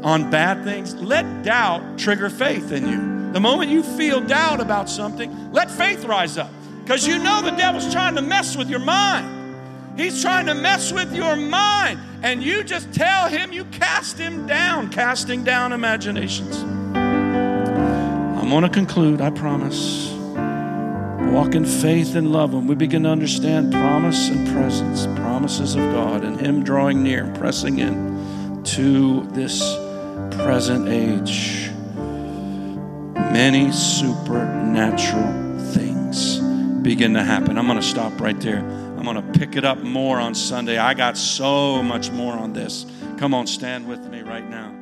on 0.03 0.31
bad 0.31 0.65
things. 0.65 0.95
Let 0.95 1.43
doubt 1.43 1.99
trigger 1.99 2.31
faith 2.31 2.73
in 2.73 2.89
you. 2.89 3.33
The 3.33 3.41
moment 3.41 3.71
you 3.71 3.83
feel 3.83 4.21
doubt 4.21 4.61
about 4.61 4.89
something, 4.89 5.53
let 5.53 5.71
faith 5.71 6.05
rise 6.05 6.39
up. 6.39 6.51
Because 6.83 7.07
you 7.07 7.19
know 7.19 7.43
the 7.43 7.51
devil's 7.51 7.93
trying 7.93 8.15
to 8.15 8.23
mess 8.23 8.57
with 8.57 8.71
your 8.71 8.81
mind. 8.81 9.39
He's 9.99 10.23
trying 10.23 10.47
to 10.47 10.55
mess 10.55 10.93
with 10.93 11.15
your 11.15 11.37
mind. 11.37 11.99
And 12.23 12.43
you 12.43 12.63
just 12.63 12.93
tell 12.93 13.29
him 13.29 13.53
you 13.53 13.65
cast 13.67 14.17
him 14.17 14.47
down, 14.47 14.91
casting 14.91 15.45
down 15.45 15.73
imaginations. 15.73 16.57
I'm 18.49 18.49
going 18.49 18.63
to 18.63 18.71
conclude, 18.71 19.21
I 19.21 19.31
promise. 19.31 20.11
Walk 21.33 21.55
in 21.55 21.67
faith 21.67 22.15
and 22.15 22.33
love 22.33 22.55
when 22.55 22.67
we 22.67 22.75
begin 22.75 23.03
to 23.03 23.11
understand 23.11 23.73
promise 23.73 24.31
and 24.31 24.49
presence, 24.49 25.07
promises 25.21 25.75
of 25.75 25.83
God, 25.93 26.25
and 26.25 26.41
Him 26.41 26.65
drawing 26.65 27.03
near, 27.03 27.31
pressing 27.35 27.81
in 27.81 28.63
to 28.65 29.23
this 29.33 29.61
present 30.49 30.89
age. 30.89 31.71
Many 33.35 33.71
supernatural 33.71 35.59
things 35.75 36.39
begin 36.81 37.13
to 37.13 37.23
happen. 37.23 37.59
I'm 37.59 37.67
going 37.67 37.79
to 37.79 37.87
stop 37.87 38.19
right 38.19 38.41
there. 38.41 38.61
I'm 38.61 39.03
going 39.03 39.17
to 39.17 39.39
pick 39.39 39.57
it 39.57 39.67
up 39.67 39.77
more 39.77 40.19
on 40.19 40.35
Sunday. 40.35 40.79
I 40.79 40.95
got 40.95 41.19
so 41.19 41.83
much 41.83 42.11
more 42.11 42.33
on 42.33 42.55
this. 42.55 42.87
Come 43.19 43.35
on, 43.35 43.47
stand 43.47 43.87
with 43.87 44.07
me 44.07 44.23
right 44.23 44.49
now. 44.49 44.78